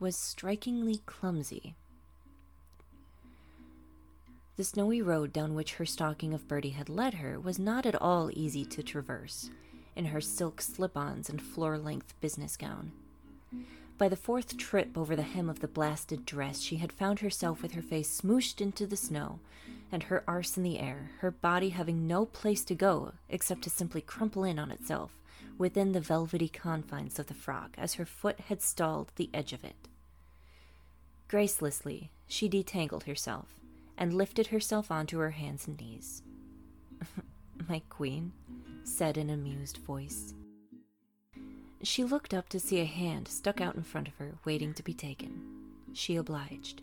was 0.00 0.16
strikingly 0.16 1.00
clumsy. 1.06 1.74
The 4.56 4.64
snowy 4.64 5.02
road 5.02 5.32
down 5.32 5.54
which 5.54 5.74
her 5.74 5.86
stalking 5.86 6.34
of 6.34 6.48
Bertie 6.48 6.70
had 6.70 6.88
led 6.88 7.14
her 7.14 7.38
was 7.38 7.58
not 7.58 7.86
at 7.86 8.00
all 8.00 8.30
easy 8.32 8.64
to 8.66 8.82
traverse, 8.82 9.50
in 9.94 10.06
her 10.06 10.20
silk 10.20 10.60
slip 10.60 10.96
ons 10.96 11.28
and 11.30 11.40
floor 11.40 11.78
length 11.78 12.14
business 12.20 12.56
gown. 12.56 12.92
By 13.98 14.08
the 14.08 14.16
fourth 14.16 14.56
trip 14.56 14.96
over 14.96 15.16
the 15.16 15.22
hem 15.22 15.48
of 15.48 15.60
the 15.60 15.68
blasted 15.68 16.24
dress, 16.24 16.60
she 16.60 16.76
had 16.76 16.92
found 16.92 17.20
herself 17.20 17.62
with 17.62 17.72
her 17.72 17.82
face 17.82 18.20
smooshed 18.20 18.60
into 18.60 18.86
the 18.86 18.96
snow, 18.96 19.40
and 19.90 20.04
her 20.04 20.22
arse 20.28 20.56
in 20.56 20.62
the 20.62 20.78
air, 20.78 21.10
her 21.18 21.30
body 21.30 21.70
having 21.70 22.06
no 22.06 22.24
place 22.26 22.64
to 22.64 22.74
go 22.74 23.12
except 23.28 23.62
to 23.62 23.70
simply 23.70 24.00
crumple 24.00 24.44
in 24.44 24.58
on 24.58 24.70
itself 24.70 25.12
within 25.56 25.92
the 25.92 26.00
velvety 26.00 26.48
confines 26.48 27.18
of 27.18 27.26
the 27.26 27.34
frock 27.34 27.74
as 27.78 27.94
her 27.94 28.04
foot 28.04 28.40
had 28.48 28.62
stalled 28.62 29.12
the 29.16 29.30
edge 29.34 29.52
of 29.52 29.64
it. 29.64 29.88
Gracelessly, 31.28 32.10
she 32.26 32.48
detangled 32.48 33.04
herself 33.04 33.60
and 33.96 34.14
lifted 34.14 34.48
herself 34.48 34.90
onto 34.90 35.18
her 35.18 35.32
hands 35.32 35.66
and 35.66 35.78
knees. 35.78 36.22
My 37.68 37.82
queen, 37.88 38.32
said 38.84 39.16
an 39.16 39.28
amused 39.30 39.78
voice. 39.78 40.34
She 41.82 42.04
looked 42.04 42.34
up 42.34 42.48
to 42.48 42.60
see 42.60 42.80
a 42.80 42.84
hand 42.84 43.28
stuck 43.28 43.60
out 43.60 43.76
in 43.76 43.82
front 43.82 44.08
of 44.08 44.14
her, 44.14 44.34
waiting 44.44 44.74
to 44.74 44.82
be 44.82 44.94
taken. 44.94 45.42
She 45.92 46.16
obliged. 46.16 46.82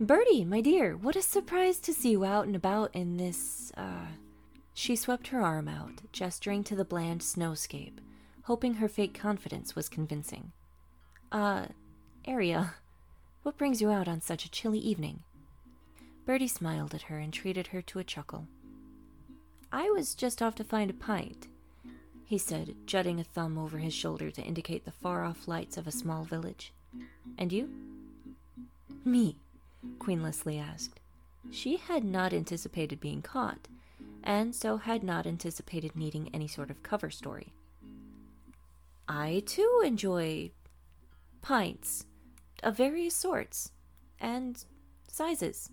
Bertie, 0.00 0.44
my 0.44 0.60
dear, 0.60 0.96
what 0.96 1.16
a 1.16 1.22
surprise 1.22 1.78
to 1.80 1.92
see 1.92 2.10
you 2.10 2.24
out 2.24 2.46
and 2.46 2.56
about 2.56 2.94
in 2.94 3.16
this, 3.16 3.72
uh. 3.76 4.06
She 4.78 4.94
swept 4.94 5.28
her 5.28 5.40
arm 5.40 5.68
out, 5.68 6.02
gesturing 6.12 6.62
to 6.64 6.76
the 6.76 6.84
bland 6.84 7.22
snowscape, 7.22 7.96
hoping 8.42 8.74
her 8.74 8.88
fake 8.88 9.18
confidence 9.18 9.74
was 9.74 9.88
convincing. 9.88 10.52
Uh, 11.32 11.68
area. 12.26 12.74
What 13.42 13.56
brings 13.56 13.80
you 13.80 13.90
out 13.90 14.06
on 14.06 14.20
such 14.20 14.44
a 14.44 14.50
chilly 14.50 14.78
evening? 14.78 15.20
Bertie 16.26 16.46
smiled 16.46 16.94
at 16.94 17.02
her 17.02 17.18
and 17.18 17.32
treated 17.32 17.68
her 17.68 17.80
to 17.80 18.00
a 18.00 18.04
chuckle. 18.04 18.48
I 19.72 19.88
was 19.88 20.14
just 20.14 20.42
off 20.42 20.54
to 20.56 20.62
find 20.64 20.90
a 20.90 20.94
pint, 20.94 21.48
he 22.26 22.36
said, 22.36 22.74
jutting 22.84 23.18
a 23.18 23.24
thumb 23.24 23.56
over 23.56 23.78
his 23.78 23.94
shoulder 23.94 24.30
to 24.30 24.42
indicate 24.42 24.84
the 24.84 24.90
far 24.90 25.24
off 25.24 25.48
lights 25.48 25.78
of 25.78 25.86
a 25.86 25.90
small 25.90 26.24
village. 26.24 26.74
And 27.38 27.50
you? 27.50 27.70
Me, 29.06 29.36
Queen 29.98 30.22
Leslie 30.22 30.58
asked. 30.58 31.00
She 31.50 31.78
had 31.78 32.04
not 32.04 32.34
anticipated 32.34 33.00
being 33.00 33.22
caught, 33.22 33.68
and 34.26 34.54
so 34.54 34.76
had 34.76 35.04
not 35.04 35.24
anticipated 35.24 35.94
needing 35.94 36.28
any 36.34 36.48
sort 36.48 36.68
of 36.68 36.82
cover 36.82 37.08
story. 37.08 37.52
I 39.08 39.44
too 39.46 39.82
enjoy 39.84 40.50
pints, 41.42 42.04
of 42.62 42.76
various 42.76 43.14
sorts 43.14 43.70
and 44.20 44.62
sizes, 45.06 45.70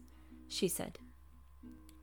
she 0.48 0.68
said. 0.68 1.00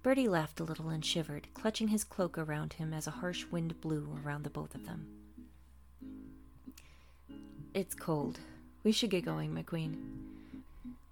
Bertie 0.02 0.28
laughed 0.28 0.58
a 0.58 0.64
little 0.64 0.88
and 0.88 1.04
shivered, 1.04 1.46
clutching 1.54 1.88
his 1.88 2.02
cloak 2.02 2.36
around 2.36 2.72
him 2.72 2.92
as 2.92 3.06
a 3.06 3.12
harsh 3.12 3.44
wind 3.52 3.80
blew 3.80 4.18
around 4.24 4.42
the 4.42 4.50
both 4.50 4.74
of 4.74 4.86
them. 4.86 5.06
It's 7.74 7.94
cold. 7.94 8.40
We 8.82 8.90
should 8.90 9.10
get 9.10 9.24
going, 9.24 9.54
my 9.54 9.62
queen. 9.62 10.26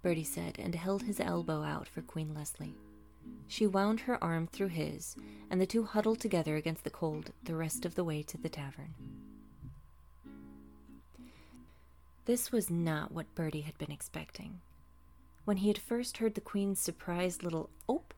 Bertie 0.01 0.23
said, 0.25 0.57
and 0.59 0.75
held 0.75 1.03
his 1.03 1.21
elbow 1.21 1.63
out 1.63 1.87
for 1.87 2.01
Queen 2.01 2.33
Leslie. 2.33 2.75
She 3.47 3.65
wound 3.65 4.01
her 4.01 4.23
arm 4.23 4.47
through 4.47 4.67
his, 4.67 5.15
and 5.49 5.59
the 5.59 5.65
two 5.65 5.83
huddled 5.83 6.19
together 6.19 6.55
against 6.55 6.83
the 6.83 6.89
cold 6.89 7.31
the 7.43 7.55
rest 7.55 7.85
of 7.85 7.95
the 7.95 8.03
way 8.03 8.21
to 8.23 8.37
the 8.37 8.49
tavern. 8.49 8.93
This 12.25 12.51
was 12.51 12.69
not 12.69 13.11
what 13.11 13.33
Bertie 13.33 13.61
had 13.61 13.77
been 13.79 13.91
expecting. 13.91 14.61
When 15.45 15.57
he 15.57 15.67
had 15.67 15.79
first 15.79 16.17
heard 16.17 16.35
the 16.35 16.41
Queen's 16.41 16.79
surprised 16.79 17.41
little 17.41 17.71
ope 17.87 18.13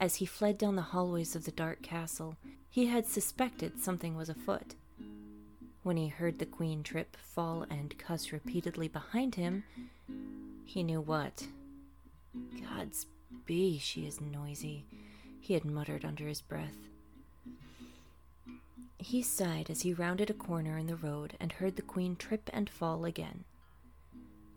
as 0.00 0.16
he 0.16 0.24
fled 0.24 0.56
down 0.56 0.76
the 0.76 0.82
hallways 0.82 1.36
of 1.36 1.44
the 1.44 1.50
dark 1.50 1.82
castle, 1.82 2.36
he 2.70 2.86
had 2.86 3.06
suspected 3.06 3.78
something 3.78 4.16
was 4.16 4.30
afoot. 4.30 4.76
When 5.82 5.98
he 5.98 6.08
heard 6.08 6.38
the 6.38 6.46
Queen 6.46 6.82
trip, 6.82 7.16
fall, 7.16 7.66
and 7.68 7.98
cuss 7.98 8.32
repeatedly 8.32 8.88
behind 8.88 9.34
him, 9.34 9.64
he 10.64 10.82
knew 10.82 11.00
what. 11.00 11.46
God's 12.62 13.06
be, 13.46 13.78
she 13.78 14.06
is 14.06 14.20
noisy, 14.20 14.84
he 15.40 15.54
had 15.54 15.64
muttered 15.64 16.04
under 16.04 16.26
his 16.28 16.40
breath. 16.40 16.88
He 18.98 19.22
sighed 19.22 19.70
as 19.70 19.82
he 19.82 19.94
rounded 19.94 20.30
a 20.30 20.34
corner 20.34 20.76
in 20.76 20.86
the 20.86 20.96
road 20.96 21.36
and 21.40 21.52
heard 21.52 21.76
the 21.76 21.82
Queen 21.82 22.16
trip 22.16 22.50
and 22.52 22.68
fall 22.68 23.04
again. 23.04 23.44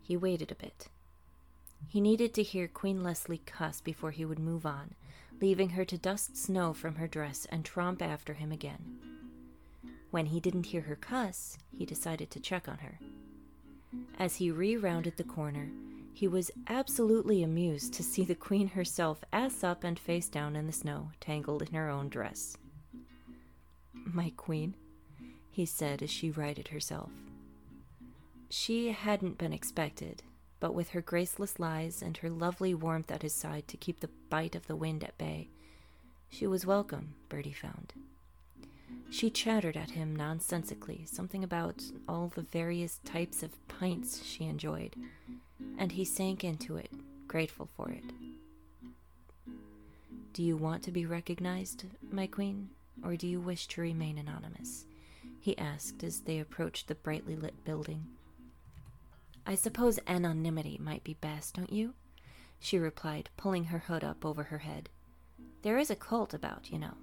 He 0.02 0.16
waited 0.16 0.52
a 0.52 0.54
bit. 0.54 0.88
He 1.88 2.00
needed 2.00 2.34
to 2.34 2.42
hear 2.42 2.68
Queen 2.68 3.02
Leslie 3.02 3.42
cuss 3.46 3.80
before 3.80 4.10
he 4.10 4.24
would 4.24 4.38
move 4.38 4.66
on, 4.66 4.94
leaving 5.40 5.70
her 5.70 5.84
to 5.86 5.98
dust 5.98 6.36
snow 6.36 6.72
from 6.72 6.96
her 6.96 7.08
dress 7.08 7.46
and 7.50 7.64
tromp 7.64 8.02
after 8.02 8.34
him 8.34 8.52
again. 8.52 8.98
When 10.10 10.26
he 10.26 10.40
didn't 10.40 10.66
hear 10.66 10.82
her 10.82 10.96
cuss, 10.96 11.58
he 11.76 11.84
decided 11.84 12.30
to 12.30 12.40
check 12.40 12.68
on 12.68 12.78
her. 12.78 13.00
As 14.18 14.36
he 14.36 14.50
re 14.50 14.76
rounded 14.76 15.16
the 15.16 15.24
corner, 15.24 15.70
he 16.14 16.28
was 16.28 16.52
absolutely 16.68 17.42
amused 17.42 17.92
to 17.92 18.04
see 18.04 18.22
the 18.24 18.36
queen 18.36 18.68
herself 18.68 19.24
ass 19.32 19.64
up 19.64 19.82
and 19.82 19.98
face 19.98 20.28
down 20.28 20.54
in 20.54 20.68
the 20.68 20.72
snow, 20.72 21.10
tangled 21.20 21.60
in 21.62 21.74
her 21.74 21.90
own 21.90 22.08
dress. 22.08 22.56
My 23.92 24.32
queen, 24.36 24.74
he 25.50 25.66
said 25.66 26.02
as 26.02 26.10
she 26.10 26.30
righted 26.30 26.68
herself. 26.68 27.10
She 28.48 28.92
hadn't 28.92 29.38
been 29.38 29.52
expected, 29.52 30.22
but 30.60 30.72
with 30.72 30.90
her 30.90 31.02
graceless 31.02 31.58
lies 31.58 32.00
and 32.00 32.16
her 32.18 32.30
lovely 32.30 32.74
warmth 32.74 33.10
at 33.10 33.22
his 33.22 33.34
side 33.34 33.66
to 33.66 33.76
keep 33.76 33.98
the 33.98 34.10
bite 34.30 34.54
of 34.54 34.68
the 34.68 34.76
wind 34.76 35.02
at 35.02 35.18
bay, 35.18 35.48
she 36.28 36.46
was 36.46 36.64
welcome, 36.64 37.14
Bertie 37.28 37.52
found. 37.52 37.92
She 39.10 39.30
chattered 39.30 39.76
at 39.76 39.90
him 39.90 40.14
nonsensically, 40.14 41.06
something 41.06 41.42
about 41.42 41.82
all 42.08 42.28
the 42.28 42.42
various 42.42 43.00
types 43.04 43.42
of 43.42 43.66
pints 43.66 44.24
she 44.24 44.44
enjoyed, 44.44 44.94
and 45.78 45.92
he 45.92 46.04
sank 46.04 46.44
into 46.44 46.76
it, 46.76 46.90
grateful 47.28 47.68
for 47.76 47.90
it. 47.90 48.04
Do 50.32 50.42
you 50.42 50.56
want 50.56 50.82
to 50.84 50.90
be 50.90 51.06
recognized, 51.06 51.84
my 52.10 52.26
queen, 52.26 52.70
or 53.04 53.16
do 53.16 53.26
you 53.26 53.40
wish 53.40 53.66
to 53.68 53.80
remain 53.80 54.18
anonymous? 54.18 54.86
he 55.40 55.56
asked 55.58 56.02
as 56.02 56.20
they 56.20 56.38
approached 56.38 56.88
the 56.88 56.94
brightly 56.94 57.36
lit 57.36 57.64
building. 57.64 58.06
I 59.46 59.54
suppose 59.54 59.98
anonymity 60.06 60.78
might 60.82 61.04
be 61.04 61.14
best, 61.14 61.54
don't 61.54 61.72
you? 61.72 61.94
she 62.58 62.78
replied, 62.78 63.28
pulling 63.36 63.64
her 63.64 63.80
hood 63.80 64.02
up 64.02 64.24
over 64.24 64.44
her 64.44 64.58
head. 64.58 64.88
There 65.62 65.76
is 65.76 65.90
a 65.90 65.96
cult 65.96 66.32
about, 66.32 66.70
you 66.70 66.78
know. 66.78 66.94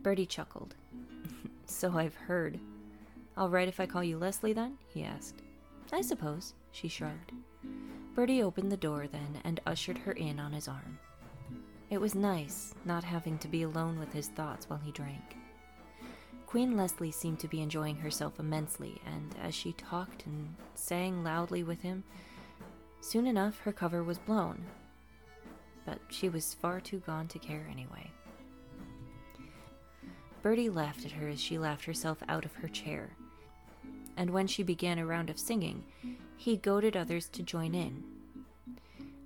Bertie 0.00 0.26
chuckled. 0.26 0.74
so 1.66 1.98
I've 1.98 2.14
heard. 2.14 2.58
All 3.36 3.50
right 3.50 3.68
if 3.68 3.78
I 3.78 3.86
call 3.86 4.02
you 4.02 4.16
Leslie, 4.16 4.54
then? 4.54 4.78
he 4.88 5.04
asked. 5.04 5.42
I 5.92 6.00
suppose, 6.00 6.54
she 6.74 6.88
shrugged. 6.88 7.32
Bertie 8.14 8.42
opened 8.42 8.70
the 8.70 8.76
door 8.76 9.06
then 9.06 9.40
and 9.44 9.60
ushered 9.64 9.98
her 9.98 10.12
in 10.12 10.38
on 10.38 10.52
his 10.52 10.68
arm. 10.68 10.98
It 11.88 12.00
was 12.00 12.14
nice 12.14 12.74
not 12.84 13.04
having 13.04 13.38
to 13.38 13.48
be 13.48 13.62
alone 13.62 13.98
with 13.98 14.12
his 14.12 14.28
thoughts 14.28 14.68
while 14.68 14.80
he 14.80 14.90
drank. 14.90 15.36
Queen 16.46 16.76
Leslie 16.76 17.10
seemed 17.12 17.38
to 17.40 17.48
be 17.48 17.62
enjoying 17.62 17.96
herself 17.96 18.38
immensely, 18.38 19.00
and 19.06 19.34
as 19.42 19.54
she 19.54 19.72
talked 19.72 20.26
and 20.26 20.54
sang 20.74 21.22
loudly 21.24 21.62
with 21.62 21.80
him, 21.82 22.04
soon 23.00 23.26
enough 23.26 23.58
her 23.60 23.72
cover 23.72 24.02
was 24.02 24.18
blown. 24.18 24.64
But 25.84 25.98
she 26.08 26.28
was 26.28 26.54
far 26.54 26.80
too 26.80 27.00
gone 27.00 27.28
to 27.28 27.38
care 27.38 27.66
anyway. 27.70 28.10
Bertie 30.42 30.70
laughed 30.70 31.04
at 31.04 31.12
her 31.12 31.28
as 31.28 31.40
she 31.40 31.58
laughed 31.58 31.84
herself 31.84 32.18
out 32.28 32.44
of 32.44 32.54
her 32.54 32.68
chair, 32.68 33.16
and 34.16 34.30
when 34.30 34.46
she 34.46 34.62
began 34.62 34.98
a 34.98 35.06
round 35.06 35.30
of 35.30 35.38
singing, 35.38 35.84
he 36.36 36.56
goaded 36.56 36.96
others 36.96 37.28
to 37.30 37.42
join 37.42 37.74
in. 37.74 38.04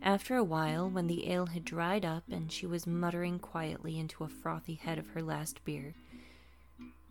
After 0.03 0.37
a 0.37 0.45
while, 0.45 0.89
when 0.89 1.07
the 1.07 1.31
ale 1.31 1.47
had 1.47 1.65
dried 1.65 2.05
up 2.05 2.23
and 2.31 2.51
she 2.53 2.67
was 2.67 2.87
muttering 2.87 3.39
quietly 3.39 3.99
into 3.99 4.25
a 4.25 4.29
frothy 4.29 4.75
head 4.75 4.99
of 4.99 5.09
her 5.09 5.23
last 5.23 5.65
beer, 5.65 5.95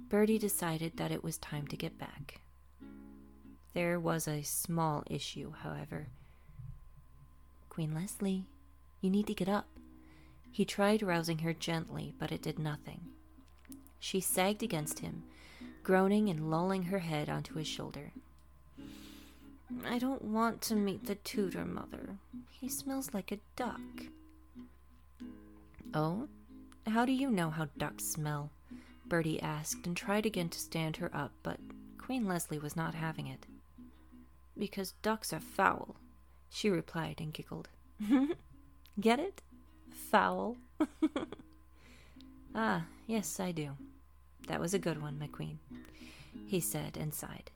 Bertie 0.10 0.40
decided 0.40 0.96
that 0.96 1.12
it 1.12 1.24
was 1.24 1.38
time 1.38 1.68
to 1.68 1.76
get 1.76 2.00
back. 2.00 2.40
There 3.74 4.00
was 4.00 4.28
a 4.28 4.42
small 4.42 5.04
issue, 5.08 5.52
however. 5.52 6.08
Queen 7.70 7.94
Leslie, 7.94 8.46
you 9.02 9.10
need 9.10 9.28
to 9.28 9.34
get 9.34 9.50
up. 9.50 9.68
He 10.50 10.66
tried 10.66 11.04
rousing 11.04 11.40
her 11.40 11.54
gently, 11.54 12.14
but 12.18 12.32
it 12.32 12.42
did 12.42 12.58
nothing. 12.58 13.02
She 14.00 14.20
sagged 14.22 14.64
against 14.64 15.00
him, 15.00 15.24
groaning 15.84 16.30
and 16.30 16.50
lolling 16.50 16.84
her 16.84 17.00
head 17.00 17.30
onto 17.30 17.56
his 17.56 17.68
shoulder. 17.68 18.14
I 19.86 20.00
don't 20.00 20.24
want 20.24 20.62
to 20.64 20.76
meet 20.76 21.06
the 21.06 21.16
tutor, 21.16 21.66
Mother. 21.66 22.18
He 22.50 22.70
smells 22.70 23.14
like 23.14 23.32
a 23.32 23.40
duck. 23.56 23.82
Oh? 25.94 26.28
How 26.86 27.06
do 27.06 27.12
you 27.12 27.30
know 27.30 27.50
how 27.50 27.68
ducks 27.78 28.06
smell? 28.06 28.52
Bertie 29.06 29.42
asked 29.42 29.86
and 29.86 29.96
tried 29.96 30.26
again 30.26 30.50
to 30.50 30.60
stand 30.60 30.98
her 30.98 31.10
up, 31.14 31.32
but 31.44 31.60
Queen 31.98 32.26
Leslie 32.26 32.60
was 32.60 32.76
not 32.76 32.94
having 32.96 33.28
it. 33.28 33.46
Because 34.58 34.94
ducks 35.02 35.34
are 35.34 35.40
foul, 35.40 35.98
she 36.50 36.70
replied 36.70 37.20
and 37.20 37.34
giggled. 37.34 37.70
Get 39.00 39.20
it? 39.20 39.42
Foul. 40.12 40.58
ah, 42.56 42.86
yes, 43.06 43.40
I 43.40 43.52
do. 43.52 43.72
That 44.48 44.60
was 44.60 44.74
a 44.74 44.80
good 44.80 45.02
one, 45.02 45.20
my 45.20 45.28
queen, 45.28 45.60
he 46.48 46.60
said 46.60 46.98
and 46.98 47.14
sighed. 47.14 47.52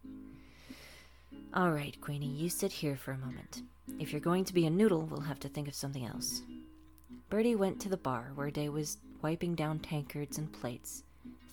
All 1.53 1.71
right, 1.71 1.99
Queenie, 1.99 2.27
you 2.27 2.49
sit 2.49 2.71
here 2.71 2.95
for 2.95 3.11
a 3.11 3.17
moment. 3.17 3.63
If 3.99 4.11
you're 4.11 4.21
going 4.21 4.45
to 4.45 4.53
be 4.53 4.65
a 4.65 4.69
noodle, 4.69 5.01
we'll 5.01 5.21
have 5.21 5.39
to 5.41 5.49
think 5.49 5.67
of 5.67 5.75
something 5.75 6.05
else. 6.05 6.41
Bertie 7.29 7.55
went 7.55 7.79
to 7.81 7.89
the 7.89 7.97
bar 7.97 8.31
where 8.35 8.51
Day 8.51 8.69
was 8.69 8.97
wiping 9.21 9.55
down 9.55 9.79
tankards 9.79 10.37
and 10.37 10.51
plates 10.51 11.03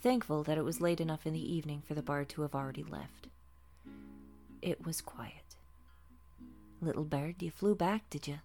thankful 0.00 0.42
that 0.44 0.58
it 0.58 0.64
was 0.64 0.80
late 0.80 1.00
enough 1.00 1.26
in 1.26 1.32
the 1.32 1.54
evening 1.54 1.82
for 1.86 1.94
the 1.94 2.02
bar 2.02 2.24
to 2.24 2.42
have 2.42 2.54
already 2.54 2.84
left. 2.84 3.28
It 4.62 4.84
was 4.84 5.00
quiet. 5.00 5.56
Little 6.80 7.04
bird, 7.04 7.36
you 7.42 7.50
flew 7.50 7.74
back, 7.74 8.08
did 8.10 8.28
you? 8.28 8.38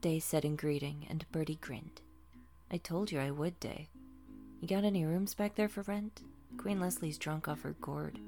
Day 0.00 0.18
said 0.18 0.44
in 0.44 0.56
greeting, 0.56 1.06
and 1.08 1.24
Bertie 1.30 1.58
grinned. 1.60 2.00
I 2.70 2.78
told 2.78 3.12
you 3.12 3.20
I 3.20 3.30
would, 3.30 3.58
Day. 3.60 3.88
You 4.60 4.68
got 4.68 4.84
any 4.84 5.04
rooms 5.04 5.34
back 5.34 5.54
there 5.54 5.68
for 5.68 5.82
rent? 5.82 6.22
Queen 6.58 6.80
Leslie's 6.80 7.18
drunk 7.18 7.48
off 7.48 7.62
her 7.62 7.74
gourd. 7.80 8.18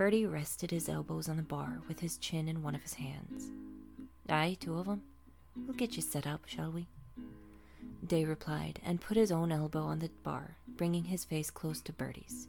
Bertie 0.00 0.24
rested 0.24 0.70
his 0.70 0.88
elbows 0.88 1.28
on 1.28 1.36
the 1.36 1.42
bar 1.42 1.82
with 1.86 2.00
his 2.00 2.16
chin 2.16 2.48
in 2.48 2.62
one 2.62 2.74
of 2.74 2.80
his 2.80 2.94
hands. 2.94 3.50
Aye, 4.30 4.56
two 4.58 4.78
of 4.78 4.88
'em. 4.88 5.02
We'll 5.54 5.76
get 5.76 5.94
you 5.94 6.00
set 6.00 6.26
up, 6.26 6.46
shall 6.46 6.72
we? 6.72 6.88
Day 8.06 8.24
replied, 8.24 8.80
and 8.82 8.98
put 8.98 9.18
his 9.18 9.30
own 9.30 9.52
elbow 9.52 9.82
on 9.82 9.98
the 9.98 10.08
bar, 10.22 10.56
bringing 10.66 11.04
his 11.04 11.26
face 11.26 11.50
close 11.50 11.82
to 11.82 11.92
Bertie's. 11.92 12.48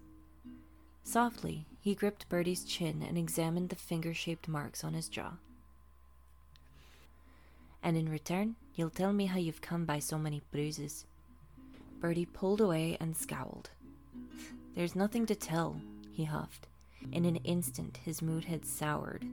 Softly, 1.04 1.66
he 1.82 1.94
gripped 1.94 2.30
Bertie's 2.30 2.64
chin 2.64 3.04
and 3.04 3.18
examined 3.18 3.68
the 3.68 3.76
finger 3.76 4.14
shaped 4.14 4.48
marks 4.48 4.86
on 4.86 4.94
his 4.94 5.10
jaw. 5.10 5.34
And 7.84 7.98
in 7.98 8.08
return, 8.08 8.56
you'll 8.76 8.92
tell 8.92 9.12
me 9.12 9.26
how 9.26 9.40
you've 9.40 9.60
come 9.60 9.84
by 9.84 10.00
so 10.00 10.18
many 10.18 10.42
bruises. 10.52 11.06
Bertie 12.00 12.28
pulled 12.28 12.62
away 12.62 12.96
and 13.02 13.14
scowled. 13.14 13.72
There's 14.74 14.96
nothing 14.96 15.26
to 15.26 15.36
tell, 15.36 15.82
he 16.14 16.24
huffed. 16.24 16.70
In 17.12 17.26
an 17.26 17.38
instant, 17.38 18.00
his 18.04 18.22
mood 18.22 18.46
had 18.46 18.66
soured. 18.66 19.26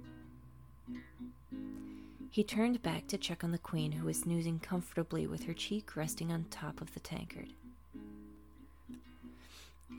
He 2.31 2.45
turned 2.45 2.83
back 2.83 3.07
to 3.09 3.19
check 3.19 3.43
on 3.43 3.51
the 3.51 3.59
queen, 3.59 3.93
who 3.93 4.07
was 4.07 4.21
snoozing 4.21 4.61
comfortably 4.61 5.27
with 5.27 5.45
her 5.45 5.55
cheek 5.55 5.97
resting 5.97 6.31
on 6.31 6.45
top 6.51 6.81
of 6.81 6.93
the 6.95 7.01
tankard. 7.01 7.49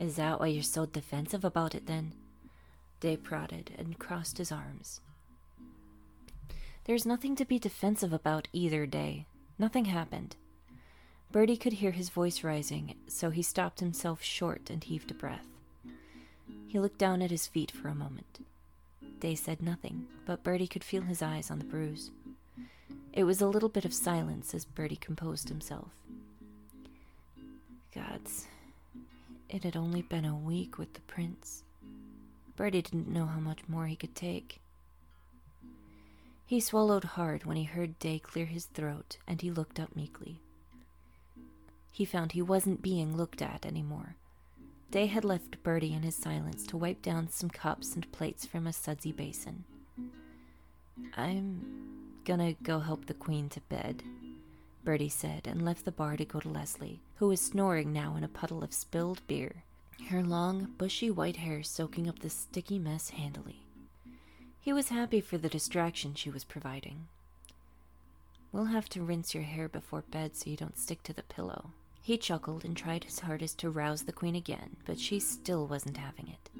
Is 0.00 0.16
that 0.16 0.40
why 0.40 0.46
you're 0.46 0.62
so 0.62 0.86
defensive 0.86 1.44
about 1.44 1.74
it, 1.74 1.86
then? 1.86 2.12
Day 3.00 3.16
prodded 3.16 3.72
and 3.76 3.98
crossed 3.98 4.38
his 4.38 4.52
arms. 4.52 5.00
There's 6.84 7.04
nothing 7.04 7.36
to 7.36 7.44
be 7.44 7.58
defensive 7.58 8.12
about 8.12 8.48
either, 8.52 8.86
Day. 8.86 9.26
Nothing 9.58 9.86
happened. 9.86 10.36
Bertie 11.30 11.56
could 11.56 11.74
hear 11.74 11.92
his 11.92 12.08
voice 12.08 12.42
rising, 12.42 12.94
so 13.06 13.30
he 13.30 13.42
stopped 13.42 13.80
himself 13.80 14.22
short 14.22 14.70
and 14.70 14.82
heaved 14.82 15.10
a 15.10 15.14
breath. 15.14 15.46
He 16.70 16.78
looked 16.78 16.98
down 16.98 17.20
at 17.20 17.32
his 17.32 17.48
feet 17.48 17.72
for 17.72 17.88
a 17.88 17.96
moment. 17.96 18.46
Day 19.18 19.34
said 19.34 19.60
nothing, 19.60 20.06
but 20.24 20.44
Bertie 20.44 20.68
could 20.68 20.84
feel 20.84 21.02
his 21.02 21.20
eyes 21.20 21.50
on 21.50 21.58
the 21.58 21.64
bruise. 21.64 22.12
It 23.12 23.24
was 23.24 23.40
a 23.40 23.48
little 23.48 23.68
bit 23.68 23.84
of 23.84 23.92
silence 23.92 24.54
as 24.54 24.66
Bertie 24.66 24.94
composed 24.94 25.48
himself. 25.48 25.90
Gods, 27.92 28.46
it 29.48 29.64
had 29.64 29.76
only 29.76 30.02
been 30.02 30.24
a 30.24 30.36
week 30.36 30.78
with 30.78 30.94
the 30.94 31.00
prince. 31.00 31.64
Bertie 32.54 32.82
didn't 32.82 33.08
know 33.08 33.26
how 33.26 33.40
much 33.40 33.66
more 33.66 33.88
he 33.88 33.96
could 33.96 34.14
take. 34.14 34.60
He 36.46 36.60
swallowed 36.60 37.02
hard 37.02 37.46
when 37.46 37.56
he 37.56 37.64
heard 37.64 37.98
Day 37.98 38.20
clear 38.20 38.46
his 38.46 38.66
throat, 38.66 39.16
and 39.26 39.40
he 39.40 39.50
looked 39.50 39.80
up 39.80 39.96
meekly. 39.96 40.38
He 41.90 42.04
found 42.04 42.30
he 42.30 42.42
wasn't 42.42 42.80
being 42.80 43.16
looked 43.16 43.42
at 43.42 43.66
anymore. 43.66 44.14
Day 44.90 45.06
had 45.06 45.24
left 45.24 45.62
Bertie 45.62 45.92
in 45.92 46.02
his 46.02 46.16
silence 46.16 46.66
to 46.66 46.76
wipe 46.76 47.00
down 47.00 47.28
some 47.28 47.48
cups 47.48 47.94
and 47.94 48.10
plates 48.10 48.44
from 48.44 48.66
a 48.66 48.72
sudsy 48.72 49.12
basin. 49.12 49.64
I'm 51.16 52.20
gonna 52.24 52.54
go 52.62 52.80
help 52.80 53.06
the 53.06 53.14
Queen 53.14 53.48
to 53.50 53.60
bed, 53.62 54.02
Bertie 54.82 55.08
said, 55.08 55.46
and 55.46 55.64
left 55.64 55.84
the 55.84 55.92
bar 55.92 56.16
to 56.16 56.24
go 56.24 56.40
to 56.40 56.48
Leslie, 56.48 57.00
who 57.16 57.28
was 57.28 57.40
snoring 57.40 57.92
now 57.92 58.16
in 58.16 58.24
a 58.24 58.28
puddle 58.28 58.64
of 58.64 58.72
spilled 58.72 59.24
beer, 59.28 59.62
her 60.08 60.24
long, 60.24 60.74
bushy 60.76 61.08
white 61.08 61.36
hair 61.36 61.62
soaking 61.62 62.08
up 62.08 62.18
the 62.18 62.30
sticky 62.30 62.80
mess 62.80 63.10
handily. 63.10 63.60
He 64.60 64.72
was 64.72 64.88
happy 64.88 65.20
for 65.20 65.38
the 65.38 65.48
distraction 65.48 66.14
she 66.14 66.30
was 66.30 66.42
providing. 66.42 67.06
We'll 68.50 68.66
have 68.66 68.88
to 68.90 69.02
rinse 69.02 69.34
your 69.34 69.44
hair 69.44 69.68
before 69.68 70.02
bed 70.02 70.34
so 70.34 70.50
you 70.50 70.56
don't 70.56 70.78
stick 70.78 71.04
to 71.04 71.12
the 71.12 71.22
pillow. 71.22 71.70
He 72.02 72.16
chuckled 72.16 72.64
and 72.64 72.76
tried 72.76 73.04
his 73.04 73.20
hardest 73.20 73.58
to 73.58 73.70
rouse 73.70 74.02
the 74.02 74.12
queen 74.12 74.34
again, 74.34 74.76
but 74.84 74.98
she 74.98 75.20
still 75.20 75.66
wasn't 75.66 75.98
having 75.98 76.28
it. 76.28 76.50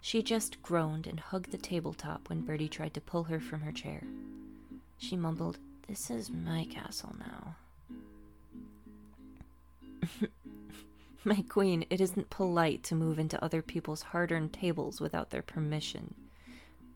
She 0.00 0.22
just 0.22 0.62
groaned 0.62 1.06
and 1.06 1.18
hugged 1.18 1.50
the 1.50 1.58
tabletop 1.58 2.28
when 2.28 2.42
Bertie 2.42 2.68
tried 2.68 2.94
to 2.94 3.00
pull 3.00 3.24
her 3.24 3.40
from 3.40 3.60
her 3.62 3.72
chair. 3.72 4.02
She 4.96 5.16
mumbled, 5.16 5.58
This 5.88 6.10
is 6.10 6.30
my 6.30 6.66
castle 6.70 7.14
now. 7.18 7.56
my 11.24 11.44
queen, 11.48 11.84
it 11.90 12.00
isn't 12.00 12.30
polite 12.30 12.84
to 12.84 12.94
move 12.94 13.18
into 13.18 13.42
other 13.44 13.60
people's 13.60 14.02
hard 14.02 14.30
earned 14.30 14.52
tables 14.52 15.00
without 15.00 15.30
their 15.30 15.42
permission, 15.42 16.14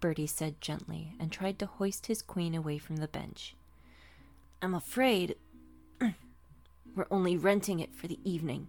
Bertie 0.00 0.26
said 0.26 0.60
gently 0.60 1.14
and 1.18 1.30
tried 1.30 1.58
to 1.58 1.66
hoist 1.66 2.06
his 2.06 2.22
queen 2.22 2.54
away 2.54 2.78
from 2.78 2.96
the 2.96 3.08
bench. 3.08 3.54
I'm 4.60 4.74
afraid 4.74 5.36
we're 6.94 7.06
only 7.10 7.36
renting 7.36 7.80
it 7.80 7.94
for 7.94 8.06
the 8.06 8.18
evening. 8.24 8.68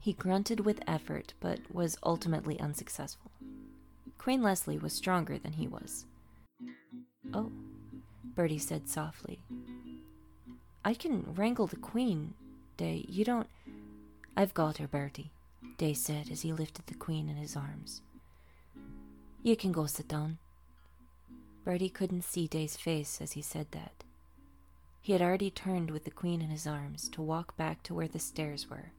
He 0.00 0.12
grunted 0.12 0.60
with 0.60 0.80
effort, 0.86 1.34
but 1.40 1.60
was 1.72 1.98
ultimately 2.02 2.58
unsuccessful. 2.60 3.30
Queen 4.18 4.42
Leslie 4.42 4.78
was 4.78 4.92
stronger 4.92 5.38
than 5.38 5.52
he 5.52 5.68
was. 5.68 6.06
Oh, 7.34 7.50
Bertie 8.24 8.58
said 8.58 8.88
softly. 8.88 9.40
I 10.84 10.94
can 10.94 11.24
wrangle 11.34 11.66
the 11.66 11.76
queen, 11.76 12.34
Day. 12.76 13.06
You 13.08 13.24
don't. 13.24 13.48
I've 14.36 14.54
got 14.54 14.76
her, 14.76 14.86
Bertie, 14.86 15.32
Day 15.78 15.94
said 15.94 16.30
as 16.30 16.42
he 16.42 16.52
lifted 16.52 16.86
the 16.86 16.94
queen 16.94 17.28
in 17.28 17.36
his 17.36 17.56
arms. 17.56 18.02
You 19.42 19.56
can 19.56 19.72
go 19.72 19.86
sit 19.86 20.08
down. 20.08 20.38
Bertie 21.64 21.88
couldn't 21.88 22.22
see 22.22 22.46
Day's 22.46 22.76
face 22.76 23.20
as 23.20 23.32
he 23.32 23.42
said 23.42 23.68
that. 23.72 24.04
He 25.06 25.12
had 25.12 25.22
already 25.22 25.52
turned 25.52 25.92
with 25.92 26.02
the 26.02 26.10
queen 26.10 26.42
in 26.42 26.50
his 26.50 26.66
arms 26.66 27.08
to 27.10 27.22
walk 27.22 27.56
back 27.56 27.80
to 27.84 27.94
where 27.94 28.08
the 28.08 28.18
stairs 28.18 28.68
were. 28.68 28.90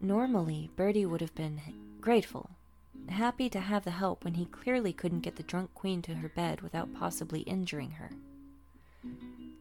Normally, 0.00 0.70
Bertie 0.76 1.04
would 1.04 1.20
have 1.20 1.34
been 1.34 1.60
grateful, 2.00 2.48
happy 3.10 3.50
to 3.50 3.60
have 3.60 3.84
the 3.84 3.90
help 3.90 4.24
when 4.24 4.32
he 4.32 4.46
clearly 4.46 4.94
couldn't 4.94 5.20
get 5.20 5.36
the 5.36 5.42
drunk 5.42 5.74
queen 5.74 6.00
to 6.00 6.14
her 6.14 6.30
bed 6.30 6.62
without 6.62 6.94
possibly 6.94 7.40
injuring 7.40 7.90
her. 7.90 8.12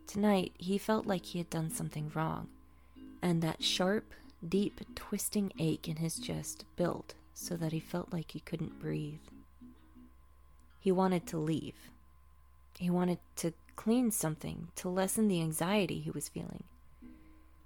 Tonight, 0.07 0.53
he 0.57 0.77
felt 0.77 1.05
like 1.05 1.25
he 1.25 1.39
had 1.39 1.49
done 1.49 1.71
something 1.71 2.09
wrong, 2.15 2.47
and 3.21 3.41
that 3.41 3.65
sharp, 3.65 4.13
deep, 4.47 4.79
twisting 4.95 5.51
ache 5.59 5.89
in 5.89 5.97
his 5.97 6.19
chest 6.19 6.63
built 6.77 7.15
so 7.33 7.57
that 7.57 7.73
he 7.73 7.81
felt 7.81 8.13
like 8.13 8.31
he 8.31 8.39
couldn't 8.39 8.79
breathe. 8.79 9.19
He 10.79 10.93
wanted 10.93 11.27
to 11.27 11.37
leave. 11.37 11.89
He 12.79 12.89
wanted 12.89 13.19
to 13.35 13.53
clean 13.75 14.11
something 14.11 14.69
to 14.75 14.89
lessen 14.89 15.27
the 15.27 15.41
anxiety 15.41 15.99
he 15.99 16.11
was 16.11 16.29
feeling. 16.29 16.63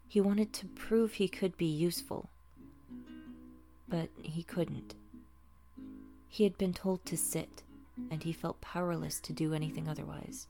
He 0.07 0.21
wanted 0.21 0.53
to 0.53 0.65
prove 0.67 1.13
he 1.13 1.27
could 1.27 1.57
be 1.57 1.65
useful 1.65 2.29
but 3.89 4.09
he 4.21 4.43
couldn't. 4.43 4.95
He 6.27 6.43
had 6.43 6.57
been 6.57 6.73
told 6.73 7.05
to 7.05 7.17
sit, 7.17 7.63
and 8.11 8.23
he 8.23 8.31
felt 8.31 8.61
powerless 8.61 9.19
to 9.21 9.33
do 9.33 9.53
anything 9.53 9.87
otherwise. 9.89 10.47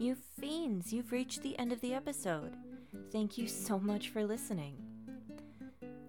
You 0.00 0.16
fiends, 0.40 0.94
you've 0.94 1.12
reached 1.12 1.42
the 1.42 1.58
end 1.58 1.72
of 1.72 1.80
the 1.82 1.92
episode. 1.92 2.56
Thank 3.12 3.36
you 3.36 3.46
so 3.46 3.78
much 3.78 4.08
for 4.08 4.24
listening. 4.24 4.78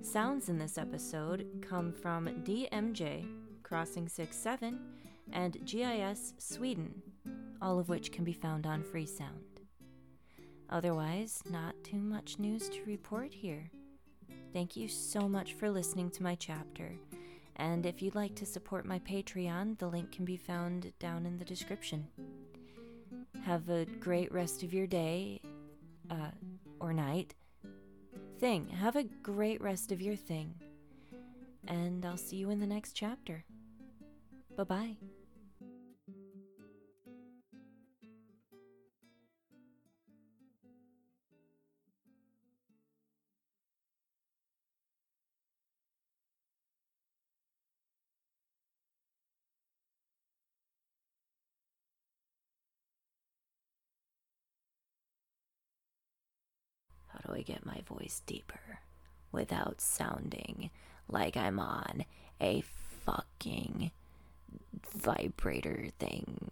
Sounds 0.02 0.48
in 0.48 0.58
this 0.58 0.78
episode 0.78 1.46
come 1.62 1.92
from 1.92 2.30
DMJ, 2.46 3.28
Crossing 3.64 4.08
67, 4.08 4.80
and 5.34 5.58
GIS 5.66 6.36
Sweden, 6.38 7.02
all 7.62 7.80
of 7.80 7.90
which 7.90 8.14
can 8.14 8.24
be 8.24 8.32
found 8.32 8.66
on 8.66 8.82
Freesound. 8.82 9.60
Otherwise, 10.70 11.44
not 11.50 11.76
too 11.84 12.00
much 12.00 12.40
news 12.40 12.70
to 12.70 12.86
report 12.86 13.34
here. 13.34 13.70
Thank 14.54 14.78
you 14.78 14.88
so 14.88 15.28
much 15.28 15.56
for 15.56 15.70
listening 15.70 16.12
to 16.12 16.24
my 16.24 16.36
chapter. 16.36 16.94
And 17.58 17.86
if 17.86 18.02
you'd 18.02 18.16
like 18.16 18.36
to 18.36 18.46
support 18.46 18.86
my 18.86 19.00
Patreon, 19.00 19.80
the 19.80 19.90
link 19.90 20.14
can 20.14 20.24
be 20.24 20.38
found 20.38 20.94
down 20.98 21.26
in 21.26 21.38
the 21.38 21.44
description. 21.44 22.08
Have 23.44 23.70
a 23.70 23.86
great 23.86 24.32
rest 24.32 24.64
of 24.64 24.74
your 24.74 24.88
day, 24.88 25.42
uh, 26.10 26.32
or 26.80 26.94
night. 26.94 27.34
Thing, 28.40 28.68
have 28.70 28.96
a 28.96 29.04
great 29.04 29.62
rest 29.62 29.92
of 29.92 30.02
your 30.02 30.16
thing. 30.16 30.56
And 31.68 32.06
I'll 32.06 32.18
see 32.18 32.38
you 32.38 32.50
in 32.50 32.60
the 32.60 32.68
next 32.68 32.94
chapter. 32.94 33.44
Bye 34.56 34.64
bye. 34.64 35.11
Do 57.32 57.38
I 57.38 57.42
get 57.42 57.66
my 57.66 57.82
voice 57.88 58.22
deeper 58.26 58.80
without 59.32 59.82
sounding 59.82 60.70
like 61.08 61.38
I'm 61.38 61.60
on 61.60 62.06
a 62.42 62.64
fucking 63.06 63.92
vibrator 64.94 65.88
thing? 66.00 66.50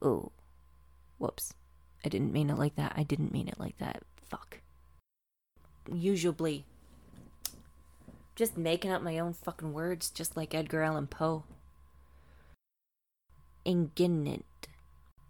Oh, 0.00 0.32
whoops. 1.18 1.54
I 2.04 2.08
didn't 2.08 2.32
mean 2.32 2.50
it 2.50 2.58
like 2.58 2.74
that. 2.76 2.94
I 2.96 3.02
didn't 3.02 3.32
mean 3.32 3.48
it 3.48 3.58
like 3.58 3.78
that. 3.78 4.02
Fuck. 4.28 4.58
Usually, 5.92 6.64
just 8.34 8.56
making 8.56 8.90
up 8.90 9.02
my 9.02 9.18
own 9.18 9.32
fucking 9.32 9.72
words, 9.72 10.10
just 10.10 10.36
like 10.36 10.54
Edgar 10.54 10.82
Allan 10.82 11.06
Poe. 11.06 11.44
Indignant. 13.64 14.44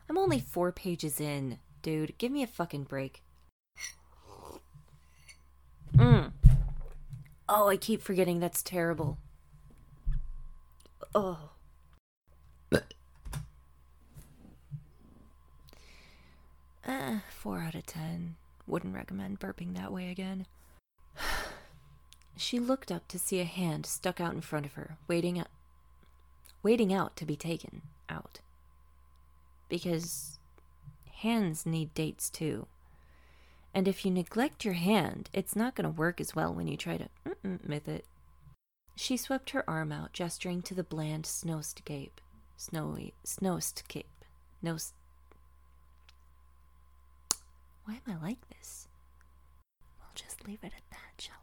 I'm 0.08 0.16
only 0.16 0.40
four 0.40 0.72
pages 0.72 1.20
in, 1.20 1.58
dude. 1.82 2.16
Give 2.18 2.32
me 2.32 2.42
a 2.42 2.46
fucking 2.46 2.84
break. 2.84 3.22
Mm. 5.96 6.32
Oh, 7.48 7.68
I 7.68 7.76
keep 7.76 8.02
forgetting 8.02 8.40
that's 8.40 8.62
terrible. 8.62 9.18
Oh. 11.14 11.50
Uh, 16.84 17.18
4 17.30 17.60
out 17.60 17.76
of 17.76 17.86
10. 17.86 18.34
Wouldn't 18.66 18.94
recommend 18.94 19.38
burping 19.38 19.76
that 19.76 19.92
way 19.92 20.10
again. 20.10 20.46
She 22.36 22.58
looked 22.58 22.90
up 22.90 23.06
to 23.08 23.20
see 23.20 23.38
a 23.38 23.44
hand 23.44 23.86
stuck 23.86 24.20
out 24.20 24.34
in 24.34 24.40
front 24.40 24.66
of 24.66 24.72
her, 24.72 24.96
waiting 25.06 25.44
waiting 26.62 26.92
out 26.92 27.14
to 27.16 27.24
be 27.24 27.36
taken 27.36 27.82
out. 28.08 28.40
Because 29.68 30.38
hands 31.18 31.66
need 31.66 31.94
dates 31.94 32.28
too. 32.30 32.66
And 33.74 33.88
if 33.88 34.04
you 34.04 34.10
neglect 34.10 34.64
your 34.64 34.74
hand, 34.74 35.30
it's 35.32 35.56
not 35.56 35.74
going 35.74 35.84
to 35.84 35.90
work 35.90 36.20
as 36.20 36.34
well 36.34 36.52
when 36.52 36.68
you 36.68 36.76
try 36.76 36.98
to 36.98 37.08
myth 37.64 37.88
it. 37.88 38.04
She 38.94 39.16
swept 39.16 39.50
her 39.50 39.68
arm 39.68 39.90
out, 39.92 40.12
gesturing 40.12 40.60
to 40.62 40.74
the 40.74 40.82
bland 40.82 41.24
snowscape. 41.24 42.20
Snowy 42.56 43.14
snowscape. 43.24 44.04
No. 44.60 44.76
Why 47.84 47.94
am 47.94 48.16
I 48.20 48.24
like 48.24 48.48
this? 48.50 48.86
We'll 49.98 50.10
just 50.14 50.46
leave 50.46 50.62
it 50.62 50.72
at 50.76 50.90
that, 50.90 51.20
shall 51.20 51.34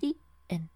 we? 0.00 0.08
The 0.08 0.16
end. 0.54 0.68